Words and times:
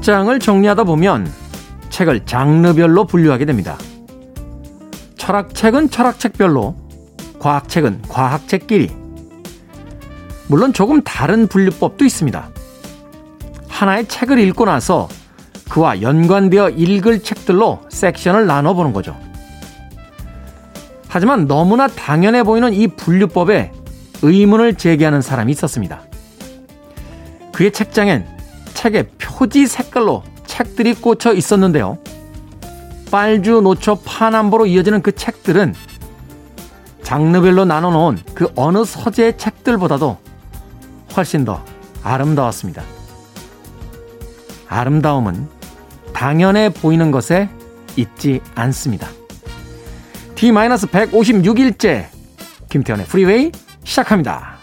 책장을 0.00 0.38
정리하다 0.38 0.84
보면 0.84 1.30
책을 1.90 2.24
장르별로 2.24 3.04
분류하게 3.04 3.44
됩니다. 3.44 3.76
철학책은 5.18 5.90
철학책별로, 5.90 6.74
과학책은 7.38 8.02
과학책끼리. 8.08 8.90
물론 10.48 10.72
조금 10.72 11.02
다른 11.02 11.46
분류법도 11.46 12.06
있습니다. 12.06 12.48
하나의 13.68 14.08
책을 14.08 14.38
읽고 14.38 14.64
나서 14.64 15.06
그와 15.68 16.00
연관되어 16.00 16.70
읽을 16.70 17.22
책들로 17.22 17.80
섹션을 17.90 18.46
나눠보는 18.46 18.94
거죠. 18.94 19.14
하지만 21.08 21.46
너무나 21.46 21.88
당연해 21.88 22.42
보이는 22.42 22.72
이 22.72 22.88
분류법에 22.88 23.72
의문을 24.22 24.76
제기하는 24.76 25.20
사람이 25.20 25.52
있었습니다. 25.52 26.00
그의 27.52 27.70
책장엔 27.70 28.39
책의 28.80 29.08
표지 29.18 29.66
색깔로 29.66 30.22
책들이 30.46 30.94
꽂혀 30.94 31.34
있었는데요. 31.34 31.98
빨주, 33.10 33.60
노초, 33.60 33.96
파남보로 34.06 34.64
이어지는 34.64 35.02
그 35.02 35.12
책들은 35.12 35.74
장르별로 37.02 37.66
나눠놓은 37.66 38.20
그 38.34 38.50
어느 38.56 38.82
서재의 38.86 39.36
책들보다도 39.36 40.16
훨씬 41.14 41.44
더 41.44 41.62
아름다웠습니다. 42.02 42.82
아름다움은 44.68 45.46
당연해 46.14 46.70
보이는 46.70 47.10
것에 47.10 47.50
있지 47.96 48.40
않습니다. 48.54 49.08
D-156일째 50.36 52.06
김태훈의 52.70 53.04
프리웨이 53.06 53.52
시작합니다. 53.84 54.59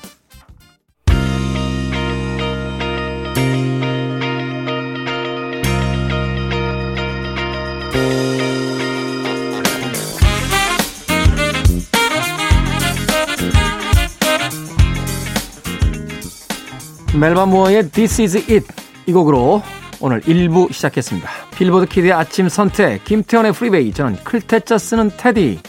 멜바 17.19 17.47
무어의 17.47 17.89
This 17.89 18.21
is 18.21 18.37
it 18.37 18.67
이 19.07 19.11
곡으로 19.11 19.63
오늘 19.99 20.21
1부 20.21 20.71
시작했습니다. 20.71 21.27
빌보드 21.55 21.87
키드의 21.87 22.13
아침 22.13 22.47
선택 22.47 23.03
김태훈의 23.05 23.53
프리웨이 23.53 23.91
저는 23.91 24.17
클 24.23 24.47
태 24.47 24.66
자 24.66 24.77
쓰는 24.77 25.09
테디 25.17 25.59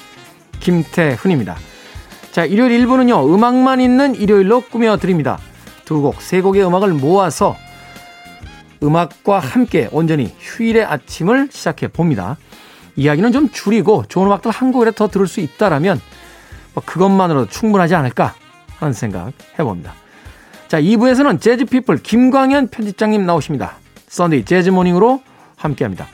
김태훈입니다. 0.61 1.57
자 2.33 2.45
일요일 2.45 2.85
1부는요 2.85 3.33
음악만 3.33 3.81
있는 3.81 4.15
일요일로 4.15 4.63
꾸며드립니다. 4.63 5.39
두 5.87 6.03
곡, 6.03 6.21
세 6.21 6.43
곡의 6.43 6.67
음악을 6.67 6.93
모아서 6.93 7.57
음악과 8.83 9.39
함께 9.39 9.89
온전히 9.91 10.35
휴일의 10.39 10.85
아침을 10.85 11.49
시작해 11.51 11.89
봅니다. 11.89 12.37
이야기는 12.97 13.33
좀 13.33 13.49
줄이고 13.49 14.05
좋은 14.07 14.27
음악들 14.27 14.51
한 14.51 14.71
곡이라도 14.71 14.97
더 14.97 15.09
들을 15.09 15.27
수 15.27 15.41
있다라면 15.41 15.99
뭐 16.75 16.83
그것만으로도 16.85 17.49
충분하지 17.49 17.95
않을까 17.95 18.35
하는 18.79 18.93
생각 18.93 19.33
해봅니다. 19.59 19.95
자, 20.69 20.81
2부에서는 20.83 21.41
재즈피플 21.41 21.99
김광현 22.03 22.69
편집장님 22.69 23.25
나오십니다. 23.25 23.79
Sunday 24.09 24.45
Jazz 24.45 24.69
Morning으로 24.69 25.23
함께 25.57 25.85
합니다. 25.85 26.07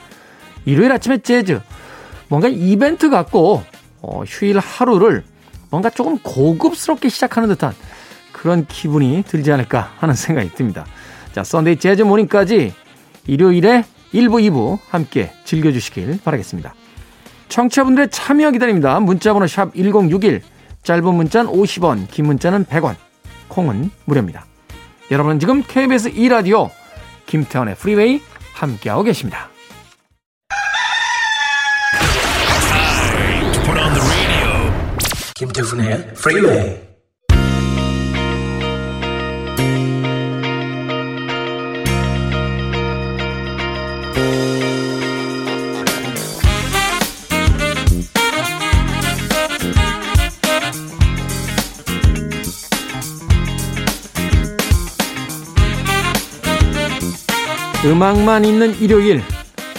일요일 0.65 0.93
아침에 0.93 1.17
재즈. 1.17 1.59
뭔가 2.29 2.47
이벤트 2.47 3.09
같고, 3.09 3.63
어, 4.01 4.23
휴일 4.25 4.59
하루를 4.59 5.25
뭔가 5.69 5.89
조금 5.89 6.17
고급스럽게 6.19 7.09
시작하는 7.09 7.49
듯한 7.49 7.73
그런 8.31 8.65
기분이 8.65 9.23
들지 9.27 9.51
않을까 9.51 9.91
하는 9.97 10.15
생각이 10.15 10.51
듭니다. 10.55 10.85
자, 11.33 11.43
Sunday 11.43 11.77
Jazz 11.77 12.03
Morning까지 12.03 12.73
일요일에 13.27 13.83
1부, 14.13 14.41
2부 14.41 14.79
함께 14.89 15.31
즐겨주시길 15.43 16.21
바라겠습니다. 16.23 16.73
청취자분들의 17.49 18.09
참여 18.09 18.51
기다립니다. 18.51 19.01
문자번호 19.01 19.47
샵 19.47 19.75
1061, 19.75 20.41
짧은 20.83 21.13
문자는 21.13 21.51
50원, 21.51 22.09
긴 22.09 22.27
문자는 22.27 22.65
100원. 22.65 22.95
콩은 23.47 23.91
무료입니다. 24.05 24.45
여러분은 25.11 25.39
지금 25.39 25.63
KBS 25.63 26.11
2라디오 26.13 26.69
김태원의 27.25 27.75
프리웨이 27.75 28.21
함께하고 28.53 29.03
계십니다. 29.03 29.49
김태훈의 35.35 36.13
프리웨이 36.13 36.84
음악만 57.85 58.45
있는 58.45 58.73
일요일 58.79 59.21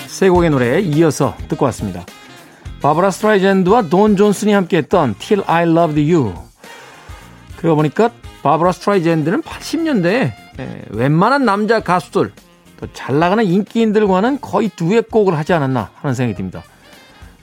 세 0.07 0.29
곡의 0.29 0.51
노래에 0.51 0.81
이어서 0.81 1.35
듣고 1.49 1.65
왔습니다. 1.67 2.05
바브라 2.81 3.11
스트라이젠드와 3.11 3.89
돈 3.89 4.17
존슨이 4.17 4.53
함께했던 4.53 5.17
Till 5.19 5.45
I 5.49 5.65
Loved 5.65 6.15
You. 6.15 6.35
그러고 7.57 7.77
보니까 7.77 8.11
바브라 8.45 8.71
스트라이젠드는 8.71 9.43
80년대에 9.43 10.33
예, 10.59 10.83
웬만한 10.91 11.45
남자 11.45 11.81
가수들 11.81 12.33
또 12.79 12.87
잘 12.93 13.19
나가는 13.19 13.45
인기인들과는 13.45 14.41
거의 14.41 14.69
듀엣 14.69 15.11
곡을 15.11 15.37
하지 15.37 15.53
않았나 15.53 15.91
하는 15.97 16.15
생각이 16.15 16.37
듭니다. 16.37 16.63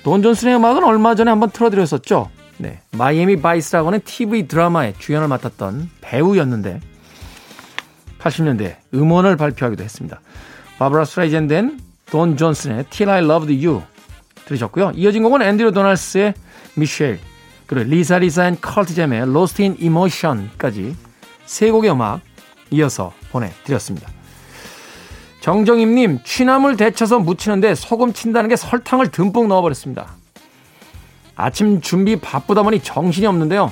돈 0.04 0.22
존슨의 0.22 0.56
음악은 0.56 0.84
얼마 0.84 1.16
전에 1.16 1.30
한번 1.30 1.50
틀어드렸었죠. 1.50 2.30
네, 2.58 2.80
마이애미 2.92 3.42
바이스라고 3.42 3.88
하는 3.88 4.00
TV 4.06 4.48
드라마에 4.48 4.94
주연을 4.98 5.28
맡았던 5.28 5.90
배우였는데 6.02 6.80
80년대 8.20 8.76
음원을 8.94 9.36
발표하기도 9.36 9.84
했습니다. 9.84 10.22
바브라 10.78 11.06
스트라이젠드 11.06 11.67
and 11.67 11.80
돈 12.08 12.38
존슨의 12.38 12.86
Till 12.90 13.14
I 13.14 13.24
Loved 13.24 13.66
You 13.66 13.82
들으셨고요. 14.46 14.92
이어진 14.96 15.24
곡은 15.24 15.42
앤드류 15.42 15.72
도널스의 15.72 16.34
미셸 16.76 17.20
그리고 17.66 17.90
리사 17.90 18.20
리사 18.20 18.48
and 18.48 18.58
컬트잼의 18.60 19.22
Lost 19.22 19.62
in 19.62 19.78
Emotion까지 19.80 20.96
세 21.46 21.72
곡의 21.72 21.92
음악 21.92 22.22
이어서 22.72 23.14
보내드렸습니다. 23.32 24.10
정정임님 25.42 26.20
취나물 26.24 26.78
데쳐서 26.78 27.20
무치는데 27.20 27.76
소금 27.76 28.14
친다는 28.14 28.50
게 28.50 28.56
설탕을 28.56 29.12
듬뿍 29.12 29.48
넣어버렸습니다. 29.48 30.16
아침 31.36 31.82
준비 31.82 32.16
바쁘다 32.16 32.64
보니 32.64 32.80
정신이 32.82 33.28
없는데요. 33.28 33.72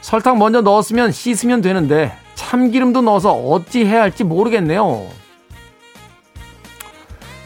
설탕 0.00 0.38
먼저 0.38 0.60
넣었으면 0.60 1.10
씻으면 1.10 1.60
되는데 1.60 2.16
참기름도 2.36 3.02
넣어서 3.02 3.32
어찌 3.32 3.84
해야 3.84 4.02
할지 4.02 4.22
모르겠네요. 4.22 5.08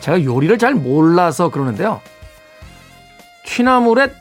제가 0.00 0.24
요리를 0.24 0.56
잘 0.58 0.74
몰라서 0.74 1.50
그러는데요. 1.50 2.00
취나물에 3.46 4.12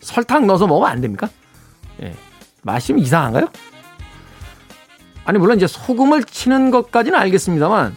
설탕 0.00 0.46
넣어서 0.46 0.66
먹으면 0.66 0.90
안 0.90 1.00
됩니까? 1.00 1.28
예. 2.02 2.14
맛이 2.62 2.88
좀 2.88 2.98
이상한가요? 2.98 3.48
아니, 5.24 5.38
물론 5.38 5.56
이제 5.56 5.66
소금을 5.66 6.24
치는 6.24 6.70
것까지는 6.70 7.18
알겠습니다만, 7.18 7.96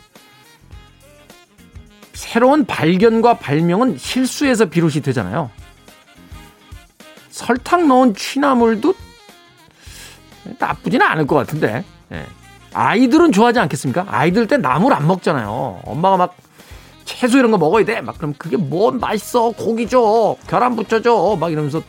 새로운 2.13 2.65
발견과 2.65 3.37
발명은 3.37 3.97
실수에서 3.97 4.65
비롯이 4.65 5.01
되잖아요. 5.01 5.51
설탕 7.29 7.87
넣은 7.87 8.15
취나물도 8.15 8.95
나쁘지는 10.57 11.05
않을 11.05 11.27
것 11.27 11.35
같은데. 11.35 11.83
예. 12.11 12.25
아이들은 12.73 13.31
좋아하지 13.31 13.59
않겠습니까? 13.59 14.05
아이들 14.09 14.47
때 14.47 14.57
나물 14.57 14.93
안 14.93 15.07
먹잖아요. 15.07 15.81
엄마가 15.83 16.17
막 16.17 16.35
채소 17.07 17.37
이런 17.39 17.51
거 17.51 17.57
먹어야 17.57 17.85
돼. 17.85 18.01
막 18.01 18.17
그럼 18.17 18.35
그게 18.37 18.57
뭔 18.57 18.99
맛있어. 18.99 19.51
고기 19.51 19.87
줘. 19.87 20.35
계란 20.47 20.75
붙여줘. 20.75 21.37
막 21.39 21.51
이러면서 21.51 21.81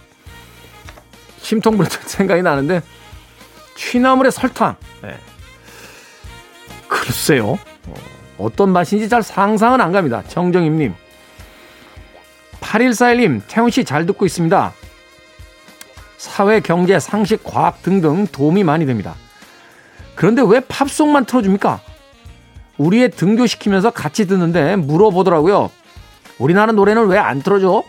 심통 1.42 1.76
부렸던 1.76 2.02
생각이 2.06 2.40
나는데 2.40 2.80
취나물에 3.76 4.30
설탕. 4.30 4.76
네. 5.02 5.16
글쎄요. 6.86 7.58
어, 8.38 8.48
떤 8.54 8.70
맛인지 8.70 9.08
잘 9.08 9.22
상상은 9.22 9.80
안 9.80 9.90
갑니다. 9.92 10.22
정정임님. 10.28 10.94
8141님, 12.60 13.42
태훈씨 13.48 13.84
잘 13.84 14.06
듣고 14.06 14.24
있습니다. 14.24 14.72
사회, 16.16 16.60
경제, 16.60 16.98
상식, 17.00 17.42
과학 17.44 17.82
등등 17.82 18.26
도움이 18.28 18.62
많이 18.62 18.86
됩니다. 18.86 19.14
그런데 20.14 20.42
왜 20.46 20.60
팝송만 20.60 21.24
틀어줍니까? 21.24 21.80
우리의 22.78 23.10
등교시키면서 23.10 23.90
같이 23.90 24.26
듣는데 24.26 24.76
물어보더라고요. 24.76 25.70
우리나라 26.38 26.72
노래는 26.72 27.06
왜 27.08 27.18
안 27.18 27.42
틀어줘? 27.42 27.82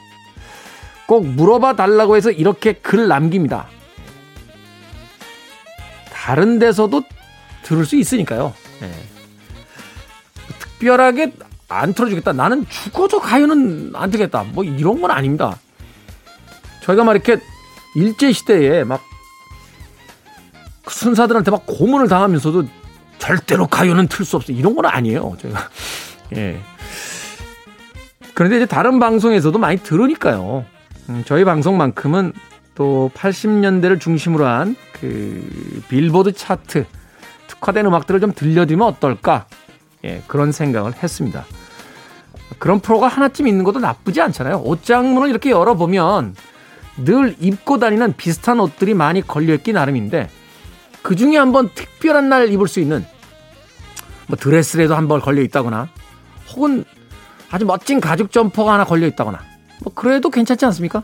꼭 1.07 1.25
물어봐 1.25 1.75
달라고 1.75 2.15
해서 2.15 2.31
이렇게 2.31 2.73
글 2.73 3.07
남깁니다. 3.07 3.67
다른 6.11 6.59
데서도 6.59 7.03
들을 7.63 7.85
수 7.85 7.95
있으니까요. 7.95 8.53
네. 8.81 8.91
특별하게 10.59 11.33
안 11.67 11.93
틀어주겠다. 11.93 12.33
나는 12.33 12.67
죽어도 12.67 13.19
가요는 13.19 13.91
안 13.95 14.09
되겠다. 14.11 14.43
뭐 14.43 14.63
이런 14.63 15.01
건 15.01 15.11
아닙니다. 15.11 15.57
저희가 16.81 17.03
막 17.03 17.13
이렇게 17.13 17.37
일제시대에 17.95 18.83
막 18.83 19.01
순사들한테 20.87 21.51
막 21.51 21.63
고문을 21.65 22.07
당하면서도 22.07 22.67
절대로 23.19 23.67
가요는 23.67 24.07
틀 24.07 24.25
수 24.25 24.37
없어. 24.37 24.51
이런 24.51 24.75
건 24.75 24.85
아니에요. 24.85 25.37
저희가. 25.39 25.69
예. 26.37 26.59
그런데 28.33 28.57
이제 28.57 28.65
다른 28.65 28.99
방송에서도 28.99 29.57
많이 29.59 29.77
들으니까요. 29.77 30.65
음, 31.09 31.23
저희 31.25 31.43
방송만큼은 31.43 32.33
또 32.75 33.11
80년대를 33.13 33.99
중심으로 33.99 34.45
한 34.45 34.75
그 34.99 35.81
빌보드 35.87 36.33
차트 36.33 36.85
특화된 37.47 37.85
음악들을 37.85 38.19
좀 38.19 38.33
들려드리면 38.33 38.85
어떨까? 38.85 39.45
예, 40.03 40.21
그런 40.27 40.51
생각을 40.51 40.93
했습니다. 41.01 41.45
그런 42.57 42.79
프로가 42.79 43.07
하나쯤 43.07 43.47
있는 43.47 43.63
것도 43.63 43.79
나쁘지 43.79 44.21
않잖아요. 44.21 44.61
옷장문을 44.65 45.29
이렇게 45.29 45.51
열어보면 45.51 46.35
늘 47.05 47.35
입고 47.39 47.79
다니는 47.79 48.13
비슷한 48.17 48.59
옷들이 48.59 48.93
많이 48.93 49.25
걸려있기 49.25 49.71
나름인데 49.71 50.29
그 51.09 51.15
중에 51.15 51.37
한번 51.37 51.71
특별한 51.73 52.29
날 52.29 52.51
입을 52.51 52.67
수 52.67 52.79
있는 52.79 53.03
뭐 54.27 54.37
드레스라도 54.37 54.93
한 54.95 55.07
벌 55.07 55.19
걸려 55.19 55.41
있다거나 55.41 55.89
혹은 56.53 56.85
아주 57.49 57.65
멋진 57.65 57.99
가죽 57.99 58.31
점퍼가 58.31 58.73
하나 58.73 58.83
걸려 58.83 59.07
있다거나 59.07 59.39
뭐 59.81 59.91
그래도 59.95 60.29
괜찮지 60.29 60.65
않습니까? 60.65 61.01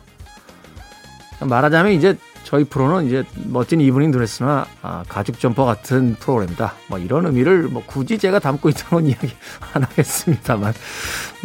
말하자면 1.39 1.93
이제 1.93 2.15
저희 2.43 2.65
프로는 2.65 3.07
이제 3.07 3.23
멋진 3.45 3.81
이브닝 3.81 4.11
드레스나 4.11 4.67
아, 4.83 5.03
가죽 5.07 5.39
점퍼 5.39 5.65
같은 5.65 6.13
프로그램이다. 6.19 6.75
뭐 6.85 6.99
이런 6.99 7.25
의미를 7.25 7.63
뭐 7.63 7.81
굳이 7.83 8.19
제가 8.19 8.37
담고 8.37 8.69
있다는 8.69 9.07
이야기 9.09 9.31
안 9.73 9.81
하겠습니다만. 9.81 10.71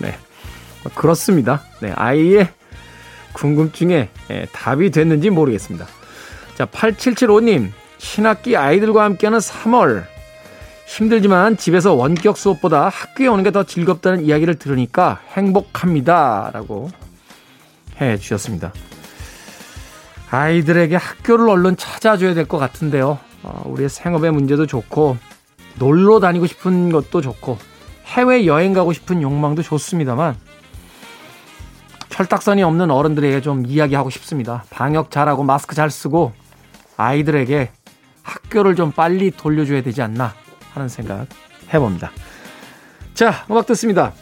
네. 0.01 0.19
뭐 0.83 0.93
그렇습니다. 0.95 1.63
네. 1.81 1.95
아이의 1.97 2.53
궁금증에 3.33 4.11
예, 4.29 4.47
답이 4.53 4.91
됐는지 4.91 5.31
모르겠습니다. 5.31 5.87
자, 6.57 6.67
8775님. 6.67 7.71
신학기 8.01 8.57
아이들과 8.57 9.05
함께하는 9.05 9.39
3월. 9.39 10.05
힘들지만 10.87 11.57
집에서 11.57 11.93
원격 11.95 12.37
수업보다 12.37 12.89
학교에 12.89 13.29
오는 13.29 13.45
게 13.45 13.51
더 13.53 13.63
즐겁다는 13.63 14.25
이야기를 14.25 14.57
들으니까 14.57 15.21
행복합니다. 15.37 16.51
라고 16.53 16.91
해 18.01 18.17
주셨습니다. 18.17 18.73
아이들에게 20.31 20.97
학교를 20.97 21.49
얼른 21.49 21.77
찾아줘야 21.77 22.35
될 22.35 22.47
것 22.47 22.59
같은데요. 22.59 23.19
어, 23.43 23.63
우리의 23.67 23.89
생업의 23.89 24.33
문제도 24.33 24.67
좋고, 24.67 25.17
놀러 25.79 26.21
다니고 26.21 26.47
싶은 26.47 26.91
것도 26.91 27.21
좋고, 27.21 27.59
해외 28.07 28.47
여행 28.47 28.73
가고 28.73 28.93
싶은 28.93 29.23
욕망도 29.23 29.63
좋습니다만, 29.63 30.37
철딱선이 32.09 32.63
없는 32.63 32.91
어른들에게 32.91 33.41
좀 33.43 33.65
이야기하고 33.67 34.11
싶습니다. 34.11 34.65
방역 34.71 35.11
잘하고 35.11 35.43
마스크 35.43 35.75
잘 35.75 35.91
쓰고, 35.91 36.33
아이들에게 36.97 37.71
학교를 38.23 38.75
좀 38.77 38.93
빨리 38.93 39.31
돌려줘야 39.31 39.83
되지 39.83 40.03
않나 40.03 40.35
하는 40.73 40.89
생각 40.89 41.27
해봅니다. 41.73 42.11
자, 43.15 43.45
음악 43.51 43.67
듣습니다. 43.67 44.13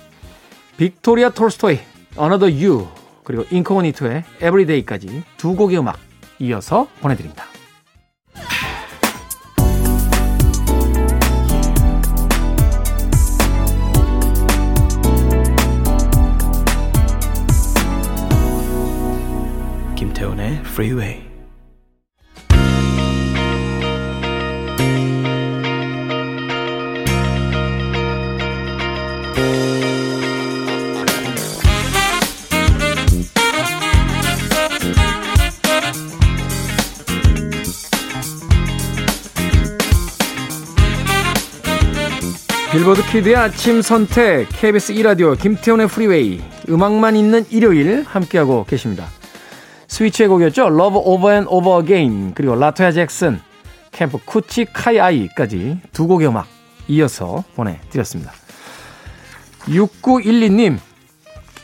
빅토리아 0.77 1.31
톨스토이, 1.31 1.79
Another 2.19 2.53
You, 2.53 2.89
그리고 3.25 3.45
인코니토의 3.50 4.25
Everyday까지 4.37 5.23
두 5.37 5.55
곡의 5.55 5.79
음악 5.79 5.99
이어서 6.39 6.89
보내드립니다. 7.00 7.45
김태훈의 19.97 20.61
Freeway 20.61 21.28
빌보드 42.88 43.02
Kid의 43.11 43.37
아침 43.37 43.82
선택 43.82 44.49
KBS 44.49 44.94
2라디오 44.94 45.38
김태훈의 45.38 45.88
프리웨이 45.88 46.40
음악만 46.70 47.17
있는 47.17 47.44
일요일 47.50 48.02
함께하고 48.02 48.64
계십니다. 48.64 49.05
스위치의 49.88 50.31
곡이었죠. 50.31 50.69
Love 50.69 50.99
Over 50.99 51.35
and 51.35 51.49
Over 51.50 51.82
Again 51.82 52.32
그리고 52.35 52.55
라토야 52.55 52.93
잭슨 52.93 53.40
Camp 53.91 54.17
Kuchi 54.25 54.65
Kaiai까지 54.73 55.81
두 55.93 56.06
곡의 56.06 56.29
음악 56.29 56.46
이어서 56.88 57.44
보내드렸습니다. 57.56 58.32
6912님 59.67 60.79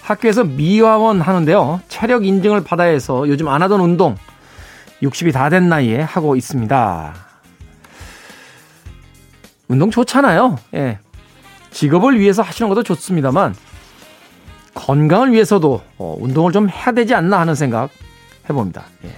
학교에서 0.03 0.45
미화원 0.45 1.23
하는데요. 1.23 1.81
체력 1.89 2.27
인증을 2.27 2.65
받아야 2.65 2.91
해서 2.91 3.27
요즘 3.29 3.49
안 3.49 3.63
하던 3.63 3.81
운동 3.81 4.17
60이 5.03 5.33
다 5.33 5.49
된 5.49 5.71
나이에 5.71 6.03
하고 6.03 6.37
있습니다. 6.37 7.15
운동 9.69 9.91
좋잖아요. 9.91 10.59
예. 10.75 10.99
직업을 11.75 12.19
위해서 12.21 12.41
하시는 12.43 12.69
것도 12.69 12.85
좋습니다만 12.85 13.55
건강을 14.75 15.33
위해서도 15.33 15.83
어, 15.99 16.17
운동을 16.21 16.53
좀 16.53 16.69
해야 16.71 16.93
되지 16.93 17.15
않나 17.15 17.41
하는 17.41 17.55
생각 17.55 17.91
해봅니다. 18.49 18.85
예. 19.05 19.11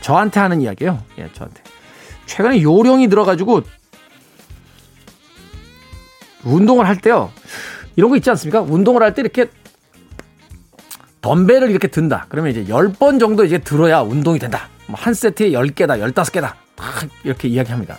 저한테 0.00 0.40
하는 0.40 0.60
이야기예요. 0.60 1.02
예, 1.18 1.28
저한테. 1.32 1.62
최근에 2.26 2.62
요령이 2.62 3.08
들어가지고 3.08 3.62
운동을 6.44 6.86
할 6.86 6.96
때요. 6.96 7.32
이런 7.96 8.10
거 8.10 8.16
있지 8.16 8.30
않습니까? 8.30 8.60
운동을 8.60 9.02
할 9.02 9.14
때 9.14 9.22
이렇게 9.22 9.46
덤벨을 11.20 11.70
이렇게 11.70 11.88
든다. 11.88 12.26
그러면 12.28 12.52
이제 12.52 12.64
10번 12.64 13.18
정도 13.18 13.44
이제 13.44 13.58
들어야 13.58 14.00
운동이 14.02 14.38
된다. 14.38 14.68
뭐 14.86 14.96
한 15.00 15.14
세트에 15.14 15.50
10개다, 15.50 16.00
15개다. 16.12 16.54
이렇게 17.24 17.48
이야기합니다. 17.48 17.98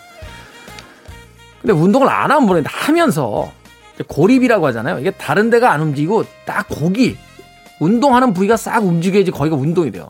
근데 1.62 1.74
운동을 1.74 2.08
안 2.10 2.32
하면 2.32 2.46
모르는데 2.46 2.70
하면서 2.72 3.52
고립이라고 4.08 4.66
하잖아요. 4.68 5.00
이게 5.00 5.12
다른 5.12 5.50
데가 5.50 5.72
안 5.72 5.82
움직이고 5.82 6.24
딱 6.46 6.68
고기 6.70 7.18
운동하는 7.80 8.34
부위가 8.34 8.58
싹 8.58 8.84
움직여야지 8.84 9.32
거기가 9.32 9.56
운동이 9.56 9.92
돼요. 9.92 10.10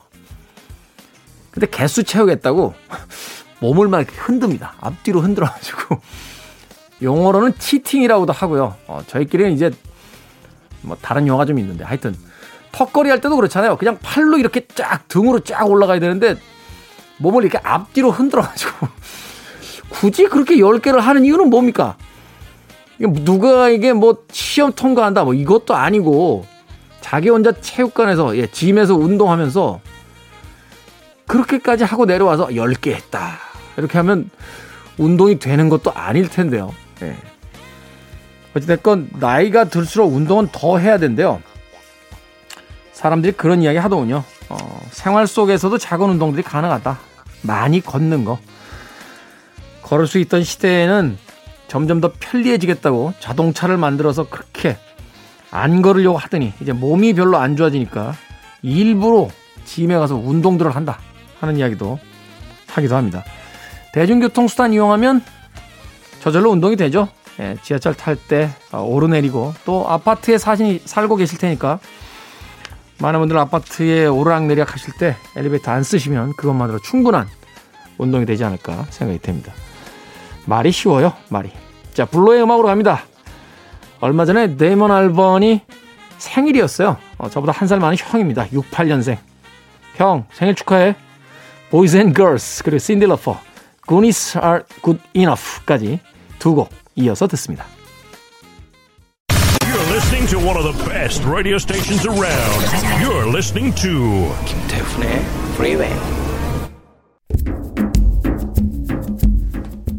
근데 1.51 1.67
개수 1.67 2.03
채우겠다고 2.03 2.73
몸을 3.61 3.87
막 3.87 3.99
이렇게 3.99 4.15
흔듭니다. 4.15 4.73
앞뒤로 4.79 5.21
흔들어가지고 5.21 6.01
용어로는 7.01 7.57
치팅이라고도 7.57 8.31
하고요. 8.33 8.75
어, 8.87 9.01
저희끼리는 9.07 9.51
이제 9.53 9.71
뭐 10.81 10.95
다른 11.01 11.27
용어가 11.27 11.45
좀 11.45 11.59
있는데 11.59 11.83
하여튼 11.83 12.15
턱걸이 12.71 13.09
할 13.09 13.19
때도 13.21 13.35
그렇잖아요. 13.35 13.77
그냥 13.77 13.97
팔로 14.01 14.37
이렇게 14.37 14.67
쫙 14.75 15.07
등으로 15.07 15.39
쫙 15.39 15.69
올라가야 15.69 15.99
되는데 15.99 16.35
몸을 17.17 17.43
이렇게 17.43 17.59
앞뒤로 17.63 18.11
흔들어가지고 18.11 18.87
굳이 19.89 20.25
그렇게 20.25 20.55
10개를 20.57 20.99
하는 20.99 21.25
이유는 21.25 21.49
뭡니까? 21.49 21.97
누가 22.99 23.69
이게 23.69 23.93
뭐 23.93 24.23
시험 24.31 24.73
통과한다 24.73 25.23
뭐 25.23 25.33
이것도 25.33 25.73
아니고 25.73 26.45
자기 27.01 27.29
혼자 27.29 27.51
체육관에서 27.51 28.37
예, 28.37 28.47
짐에서 28.47 28.95
운동하면서 28.95 29.79
그렇게까지 31.27 31.83
하고 31.83 32.05
내려와서 32.05 32.47
10개 32.47 32.91
했다. 32.91 33.37
이렇게 33.77 33.97
하면 33.99 34.29
운동이 34.97 35.39
되는 35.39 35.69
것도 35.69 35.91
아닐 35.93 36.27
텐데요. 36.27 36.73
예. 37.01 37.15
어찌됐건 38.55 39.11
나이가 39.19 39.65
들수록 39.65 40.13
운동은 40.13 40.49
더 40.51 40.77
해야 40.77 40.97
된대요. 40.97 41.41
사람들이 42.91 43.33
그런 43.33 43.61
이야기 43.61 43.77
하더군요. 43.77 44.23
어, 44.49 44.57
생활 44.91 45.27
속에서도 45.27 45.77
작은 45.77 46.09
운동들이 46.09 46.43
가능하다. 46.43 46.99
많이 47.43 47.79
걷는 47.79 48.25
거. 48.25 48.39
걸을 49.89 50.05
수 50.05 50.19
있던 50.19 50.43
시대에는 50.43 51.17
점점 51.67 51.99
더 51.99 52.11
편리해지겠다고 52.19 53.13
자동차를 53.19 53.77
만들어서 53.77 54.29
그렇게 54.29 54.77
안 55.51 55.81
걸으려고 55.81 56.17
하더니 56.17 56.53
이제 56.61 56.73
몸이 56.73 57.13
별로 57.13 57.37
안 57.37 57.55
좋아지니까 57.55 58.13
일부러 58.61 59.29
짐에 59.65 59.97
가서 59.97 60.15
운동들을 60.15 60.75
한다 60.75 60.99
하는 61.39 61.57
이야기도 61.57 61.99
하기도 62.67 62.95
합니다. 62.95 63.23
대중교통수단 63.93 64.73
이용하면 64.73 65.23
저절로 66.19 66.51
운동이 66.51 66.75
되죠. 66.75 67.07
예, 67.39 67.57
지하철 67.63 67.95
탈 67.95 68.15
때 68.15 68.49
오르내리고 68.71 69.53
또 69.65 69.89
아파트에 69.89 70.37
사시, 70.37 70.81
살고 70.85 71.15
계실 71.15 71.39
테니까 71.39 71.79
많은 72.99 73.19
분들 73.21 73.37
아파트에 73.37 74.05
오르락내리락 74.05 74.73
하실 74.73 74.93
때 74.99 75.15
엘리베이터 75.35 75.71
안 75.71 75.81
쓰시면 75.81 76.33
그것만으로 76.33 76.79
충분한 76.79 77.27
운동이 77.97 78.25
되지 78.25 78.43
않을까 78.43 78.85
생각이 78.89 79.19
됩니다. 79.19 79.53
말이 80.49 80.71
쉬워요, 80.71 81.13
말이. 81.29 81.51
자, 81.93 82.05
블러의 82.05 82.41
음악으로 82.41 82.67
갑니다. 82.67 83.03
얼마 83.99 84.25
전에 84.25 84.57
데이먼 84.57 84.89
알번이 84.91 85.61
생일이었어요. 86.17 86.97
어, 87.19 87.29
저보다 87.29 87.51
한 87.53 87.67
살 87.67 87.79
많은 87.79 87.95
형입니다. 87.99 88.47
68년생. 88.47 89.17
형, 89.95 90.25
생일 90.33 90.55
축하해. 90.55 90.95
Boys 91.69 91.95
and 91.95 92.15
Girls, 92.15 92.63
그리고 92.63 92.79
신디 92.79 93.05
로퍼, 93.05 93.39
Goonies 93.87 94.39
are 94.39 94.61
good 94.83 94.99
enough까지 95.13 95.99
두 96.39 96.55
곡 96.55 96.69
이어서 96.95 97.27
듣습니다. 97.27 97.65
You're 99.29 99.91
listening 99.93 100.27
to 100.31 100.39
one 100.39 100.57
of 100.57 100.63
the 100.65 100.89
best 100.89 101.23
radio 101.29 101.57
stations 101.57 102.07
around. 102.07 102.65
You're 103.03 103.29
listening 103.29 103.75
to 103.81 104.33
김태훈의 104.47 105.21
Freeway. 105.53 105.93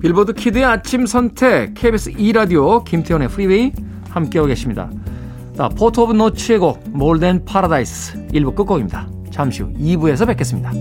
빌보드 0.01 0.33
Kid의 0.33 0.65
아침 0.65 1.05
선택 1.05 1.75
KBS 1.75 2.13
2라디오 2.13 2.85
김태훈의 2.85 3.29
프리웨이 3.29 3.73
함께하고 4.09 4.49
계십니다. 4.49 4.91
자, 5.55 5.69
포트 5.69 6.01
오브 6.01 6.15
노츠의 6.15 6.59
곡 6.59 6.83
More 6.89 7.17
Than 7.17 7.45
Paradise 7.45 8.29
1부 8.29 8.55
끝곡입니다. 8.55 9.09
잠시 9.31 9.63
후 9.63 9.73
2부에서 9.75 10.27
뵙겠습니다. 10.27 10.73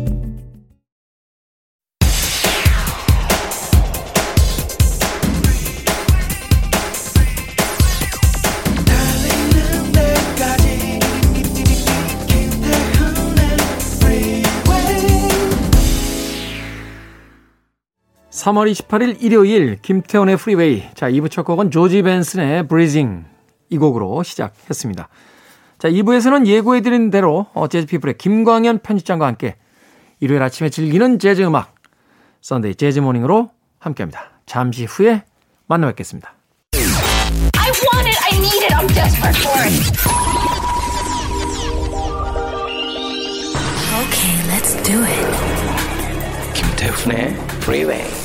3월 18.40 18.72
28일 18.72 19.22
일요일 19.22 19.78
김태훈의 19.82 20.38
프리웨이. 20.38 20.84
자, 20.94 21.10
2부 21.10 21.30
첫 21.30 21.44
곡은 21.44 21.72
조지 21.72 22.02
벤슨의 22.02 22.68
Breezin' 22.68 23.26
이 23.70 23.78
곡으로 23.78 24.24
시작했습니다. 24.24 25.10
자, 25.78 25.90
2부에서는 25.90 26.48
예고해드린 26.48 27.10
대로 27.10 27.48
어, 27.54 27.68
재즈피플의 27.68 28.18
김광현 28.18 28.80
편집장과 28.80 29.28
함께 29.28 29.58
일요일 30.20 30.42
아침에 30.42 30.70
즐기는 30.70 31.20
재즈 31.20 31.42
음악 31.42 31.76
Sunday 32.42 32.76
재즈 32.76 33.00
Morning으로 33.00 33.52
함께합니다. 33.78 34.32
잠시 34.46 34.86
후에 34.86 35.24
만나 35.68 35.88
뵙겠습니다. 35.88 36.34
I 36.74 37.72
want 37.94 38.08
it. 38.08 38.18
I 38.24 38.38
need 38.40 38.64
it. 38.64 38.74
I'm 38.74 38.88
desperate 38.88 39.38
for 39.38 39.60
it. 39.64 40.00
Okay, 44.00 44.36
let's 44.48 44.76
do 44.84 45.04
it. 45.04 45.60
김태훈의 46.54 47.34
Freeway. 47.62 48.19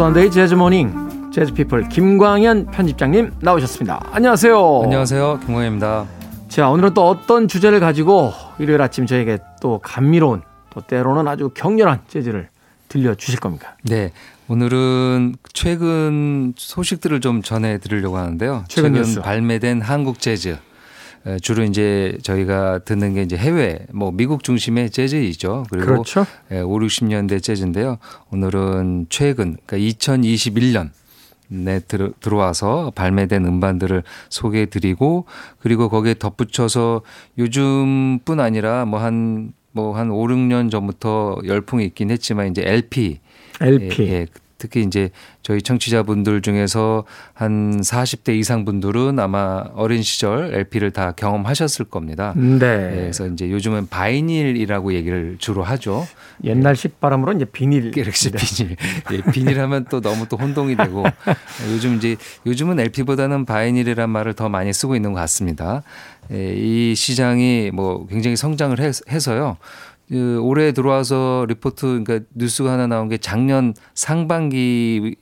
Sunday 0.00 0.30
재즈 0.30 0.54
Morning 0.54 1.30
재즈 1.30 1.52
피플 1.52 1.90
김광현 1.90 2.70
편집장님 2.70 3.32
나오셨습니다. 3.40 4.00
안녕하세요. 4.12 4.80
안녕하세요. 4.84 5.40
김광현입니다. 5.40 6.06
자, 6.48 6.70
오늘은 6.70 6.94
또 6.94 7.06
어떤 7.06 7.48
주제를 7.48 7.80
가지고 7.80 8.32
일요일 8.58 8.80
아침 8.80 9.04
저에게 9.04 9.40
또 9.60 9.78
감미로운 9.80 10.40
또 10.70 10.80
때로는 10.80 11.28
아주 11.28 11.50
격렬한 11.50 12.04
재즈를 12.08 12.48
들려 12.88 13.14
주실 13.14 13.40
겁니까? 13.40 13.76
네. 13.82 14.12
오늘은 14.48 15.34
최근 15.52 16.54
소식들을 16.56 17.20
좀 17.20 17.42
전해 17.42 17.76
드리려고 17.76 18.16
하는데요. 18.16 18.64
최근 18.68 19.04
최근. 19.04 19.20
발매된 19.20 19.82
한국 19.82 20.18
재즈. 20.18 20.56
에, 21.26 21.38
주로 21.38 21.62
이제 21.64 22.16
저희가 22.22 22.80
듣는 22.80 23.14
게 23.14 23.22
이제 23.22 23.36
해외, 23.36 23.86
뭐 23.92 24.10
미국 24.10 24.42
중심의 24.42 24.90
재즈이죠. 24.90 25.64
그리고 25.70 25.86
그렇죠. 25.86 26.26
예, 26.50 26.60
5, 26.60 26.68
60년대 26.68 27.42
재즈인데요. 27.42 27.98
오늘은 28.30 29.06
최근, 29.10 29.56
그러니까 29.66 29.76
2021년 29.76 30.90
에 31.52 31.80
들어, 31.80 32.10
들어와서 32.20 32.92
발매된 32.94 33.44
음반들을 33.44 34.04
소개해 34.28 34.66
드리고 34.66 35.24
그리고 35.58 35.88
거기에 35.88 36.14
덧붙여서 36.14 37.02
요즘뿐 37.38 38.38
아니라 38.38 38.84
뭐 38.84 39.00
한 39.00 39.52
뭐한 39.72 40.10
5, 40.10 40.26
6년 40.26 40.70
전부터 40.70 41.38
열풍이 41.44 41.84
있긴 41.86 42.10
했지만 42.10 42.48
이제 42.50 42.62
LP 42.64 43.20
LP. 43.60 44.02
예, 44.02 44.12
예. 44.12 44.26
특히 44.60 44.82
이제 44.82 45.10
저희 45.42 45.62
청취자분들 45.62 46.42
중에서 46.42 47.04
한 47.32 47.80
40대 47.80 48.36
이상 48.38 48.66
분들은 48.66 49.18
아마 49.18 49.64
어린 49.74 50.02
시절 50.02 50.54
LP를 50.54 50.90
다 50.90 51.12
경험하셨을 51.12 51.86
겁니다. 51.86 52.34
네. 52.36 52.90
예, 52.92 52.96
그래서 53.00 53.26
이제 53.26 53.50
요즘은 53.50 53.88
vinyl이라고 53.88 54.92
얘기를 54.92 55.36
주로 55.38 55.62
하죠. 55.64 56.06
옛날 56.44 56.76
식 56.76 57.00
발음으로 57.00 57.32
이제 57.32 57.46
비닐. 57.46 57.90
갤럭시 57.90 58.30
비닐. 58.30 58.76
예, 59.12 59.22
비닐하면 59.32 59.86
또 59.90 60.00
너무 60.02 60.28
또 60.28 60.36
혼동이 60.36 60.76
되고 60.76 61.04
요즘 61.72 61.96
이제 61.96 62.16
요즘은 62.44 62.78
LP보다는 62.78 63.46
vinyl이란 63.46 64.10
말을 64.10 64.34
더 64.34 64.48
많이 64.50 64.72
쓰고 64.74 64.94
있는 64.94 65.14
것 65.14 65.20
같습니다. 65.20 65.82
예, 66.32 66.54
이 66.54 66.94
시장이 66.94 67.70
뭐 67.72 68.06
굉장히 68.06 68.36
성장을 68.36 68.78
해서- 68.78 69.02
해서요. 69.10 69.56
그 70.10 70.40
올해 70.42 70.72
들어와서 70.72 71.46
리포트 71.48 72.02
그러니까 72.02 72.26
뉴스가 72.34 72.72
하나 72.72 72.88
나온 72.88 73.08
게 73.08 73.16
작년 73.16 73.74
상반기에 73.94 75.14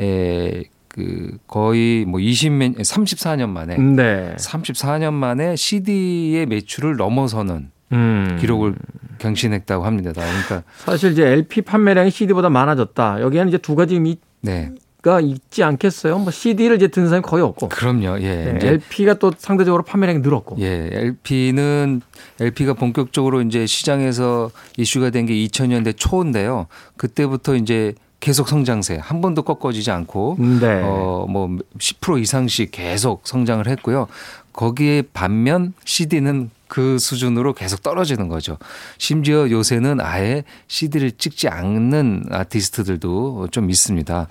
에, 0.00 0.64
그 0.88 1.36
거의 1.46 2.06
뭐 2.06 2.18
20몇 2.18 2.78
34년 2.78 3.50
만에 3.50 3.76
네. 3.76 4.34
34년 4.38 5.12
만에 5.12 5.56
CD의 5.56 6.46
매출을 6.46 6.96
넘어서는 6.96 7.70
음. 7.92 8.38
기록을 8.40 8.76
경신했다고 9.18 9.84
합니다. 9.84 10.12
그러니까 10.12 10.62
사실 10.78 11.12
이제 11.12 11.26
LP 11.26 11.60
판매량이 11.60 12.10
CD보다 12.10 12.48
많아졌다. 12.48 13.20
여기에는 13.20 13.48
이제 13.48 13.58
두 13.58 13.74
가지 13.74 14.00
네. 14.40 14.70
의미가 15.02 15.20
있지 15.20 15.62
않겠어요? 15.62 16.18
뭐 16.18 16.30
CD를 16.30 16.76
이제 16.76 16.88
듣는 16.88 17.08
사람이 17.08 17.22
거의 17.22 17.42
없고. 17.42 17.68
그럼요. 17.68 18.20
예. 18.20 18.58
네, 18.58 18.66
LP가 18.66 19.14
또 19.14 19.32
상대적으로 19.36 19.82
판매량이 19.82 20.20
늘었고. 20.20 20.56
예, 20.60 20.88
LP는 20.92 22.00
LP가 22.40 22.74
본격적으로 22.74 23.42
이제 23.42 23.66
시장에서 23.66 24.50
이슈가 24.78 25.10
된 25.10 25.22
게 25.26 25.34
2000년대 25.34 25.94
초인데요. 25.96 26.66
그때부터 26.96 27.54
이제 27.54 27.94
계속 28.18 28.48
성장세 28.48 28.98
한 29.00 29.20
번도 29.20 29.42
꺾어지지 29.42 29.92
않고 29.92 30.36
네. 30.60 30.80
어뭐 30.82 31.58
10% 31.78 32.20
이상씩 32.20 32.70
계속 32.72 33.22
성장을 33.24 33.66
했고요. 33.68 34.08
거기에 34.52 35.02
반면 35.12 35.74
CD는 35.84 36.50
그 36.66 36.98
수준으로 36.98 37.52
계속 37.52 37.82
떨어지는 37.84 38.28
거죠. 38.28 38.58
심지어 38.98 39.48
요새는 39.48 40.00
아예 40.00 40.42
CD를 40.66 41.12
찍지 41.12 41.48
않는 41.48 42.24
아티스트들도 42.30 43.48
좀 43.52 43.70
있습니다. 43.70 44.26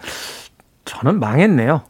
저는 0.85 1.19
망했네요. 1.19 1.83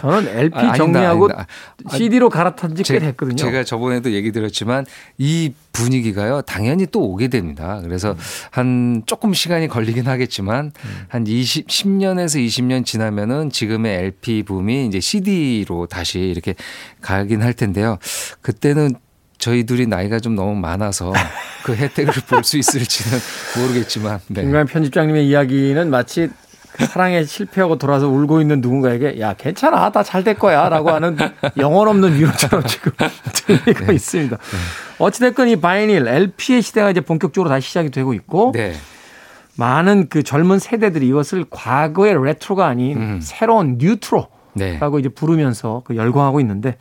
저는 0.00 0.28
LP 0.36 0.58
아, 0.58 0.72
정리하고 0.74 1.24
아니다. 1.26 1.46
아, 1.86 1.96
CD로 1.96 2.28
갈아탄 2.28 2.74
지꽤 2.74 2.82
제- 2.84 2.98
됐거든요. 2.98 3.36
제가 3.36 3.64
저번에도 3.64 4.12
얘기 4.12 4.30
드렸지만 4.32 4.84
이 5.16 5.52
분위기가요 5.72 6.42
당연히 6.42 6.86
또 6.86 7.00
오게 7.00 7.28
됩니다. 7.28 7.78
음. 7.78 7.84
그래서 7.84 8.14
한 8.50 9.02
조금 9.06 9.32
시간이 9.32 9.68
걸리긴 9.68 10.06
하겠지만 10.06 10.72
한 11.08 11.26
20, 11.26 11.66
10년에서 11.68 12.44
20년 12.46 12.84
지나면은 12.84 13.50
지금의 13.50 13.96
LP 13.98 14.42
붐이 14.42 14.86
이제 14.86 15.00
CD로 15.00 15.86
다시 15.86 16.18
이렇게 16.18 16.54
가긴 17.00 17.40
할 17.42 17.54
텐데요. 17.54 17.96
그때는 18.42 18.94
저희 19.38 19.64
둘이 19.64 19.86
나이가 19.86 20.20
좀 20.20 20.34
너무 20.34 20.54
많아서 20.56 21.14
그 21.62 21.74
혜택을 21.74 22.12
볼 22.28 22.44
수 22.44 22.58
있을지는 22.58 23.18
모르겠지만 23.56 24.20
네. 24.26 24.42
김관 24.42 24.66
편집장님의 24.66 25.26
이야기는 25.26 25.88
마치 25.88 26.28
그 26.28 26.34
사랑에 26.86 27.24
실패하고 27.24 27.76
돌아서 27.78 28.08
울고 28.08 28.40
있는 28.40 28.60
누군가에게 28.60 29.20
야 29.20 29.34
괜찮아 29.34 29.90
다 29.90 30.02
잘 30.02 30.24
될 30.24 30.34
거야라고 30.34 30.90
하는 30.90 31.16
영혼 31.56 31.88
없는 31.88 32.14
위로처럼 32.14 32.64
지금 32.66 32.92
들리고 33.32 33.86
네. 33.86 33.94
있습니다. 33.94 34.36
어찌됐건 34.98 35.48
이 35.48 35.56
바이닐 35.56 36.06
LP의 36.06 36.62
시대가 36.62 36.90
이제 36.90 37.00
본격적으로 37.00 37.48
다시 37.48 37.68
시작이 37.68 37.90
되고 37.90 38.12
있고 38.14 38.52
네. 38.54 38.74
많은 39.56 40.08
그 40.08 40.22
젊은 40.22 40.58
세대들이 40.58 41.06
이것을 41.08 41.44
과거의 41.50 42.22
레트로가 42.24 42.66
아닌 42.66 42.96
음. 42.98 43.20
새로운 43.22 43.76
뉴트로라고 43.78 44.30
네. 44.54 44.78
이제 44.98 45.08
부르면서 45.08 45.82
그 45.84 45.96
열광하고 45.96 46.40
있는데 46.40 46.76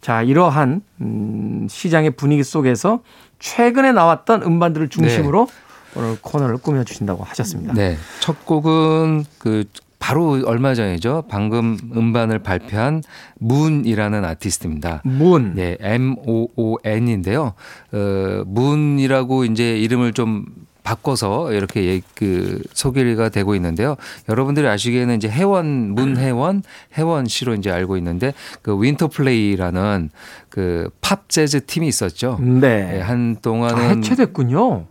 자 0.00 0.22
이러한 0.22 0.82
음, 1.00 1.66
시장의 1.70 2.12
분위기 2.12 2.42
속에서 2.42 3.00
최근에 3.38 3.92
나왔던 3.92 4.42
음반들을 4.42 4.88
중심으로 4.88 5.46
오늘 5.94 6.16
코너를 6.20 6.58
꾸며 6.58 6.84
주신다고 6.84 7.22
하셨습니다. 7.24 7.74
네. 7.74 7.96
첫 8.20 8.44
곡은 8.46 9.24
그 9.38 9.64
바로 9.98 10.42
얼마 10.46 10.74
전이죠. 10.74 11.24
방금 11.28 11.78
음반을 11.94 12.40
발표한 12.40 13.02
문이라는 13.38 14.24
아티스트입니다. 14.24 15.02
문. 15.04 15.52
네, 15.54 15.76
M 15.80 16.16
O 16.26 16.48
O 16.56 16.76
N인데요. 16.82 17.52
어, 17.92 18.42
문이라고 18.46 19.44
이제 19.44 19.78
이름을 19.78 20.12
좀 20.12 20.44
바꿔서 20.82 21.52
이렇게 21.52 21.84
예- 21.84 22.00
그 22.16 22.60
소개가 22.74 23.28
되고 23.28 23.54
있는데요. 23.54 23.94
여러분들이 24.28 24.66
아시기에는 24.66 25.14
이제 25.14 25.28
해원 25.28 25.90
문해원 25.94 26.64
혜원 26.98 27.26
씨로 27.26 27.54
이제 27.54 27.70
알고 27.70 27.96
있는데 27.98 28.34
그 28.62 28.80
윈터플레이라는 28.82 30.10
그 30.48 30.90
팝 31.00 31.28
재즈 31.28 31.66
팀이 31.66 31.86
있었죠. 31.86 32.38
네. 32.40 32.94
예, 32.96 33.02
아, 33.02 33.08
한동안은 33.10 33.98
해체됐군요. 33.98 34.86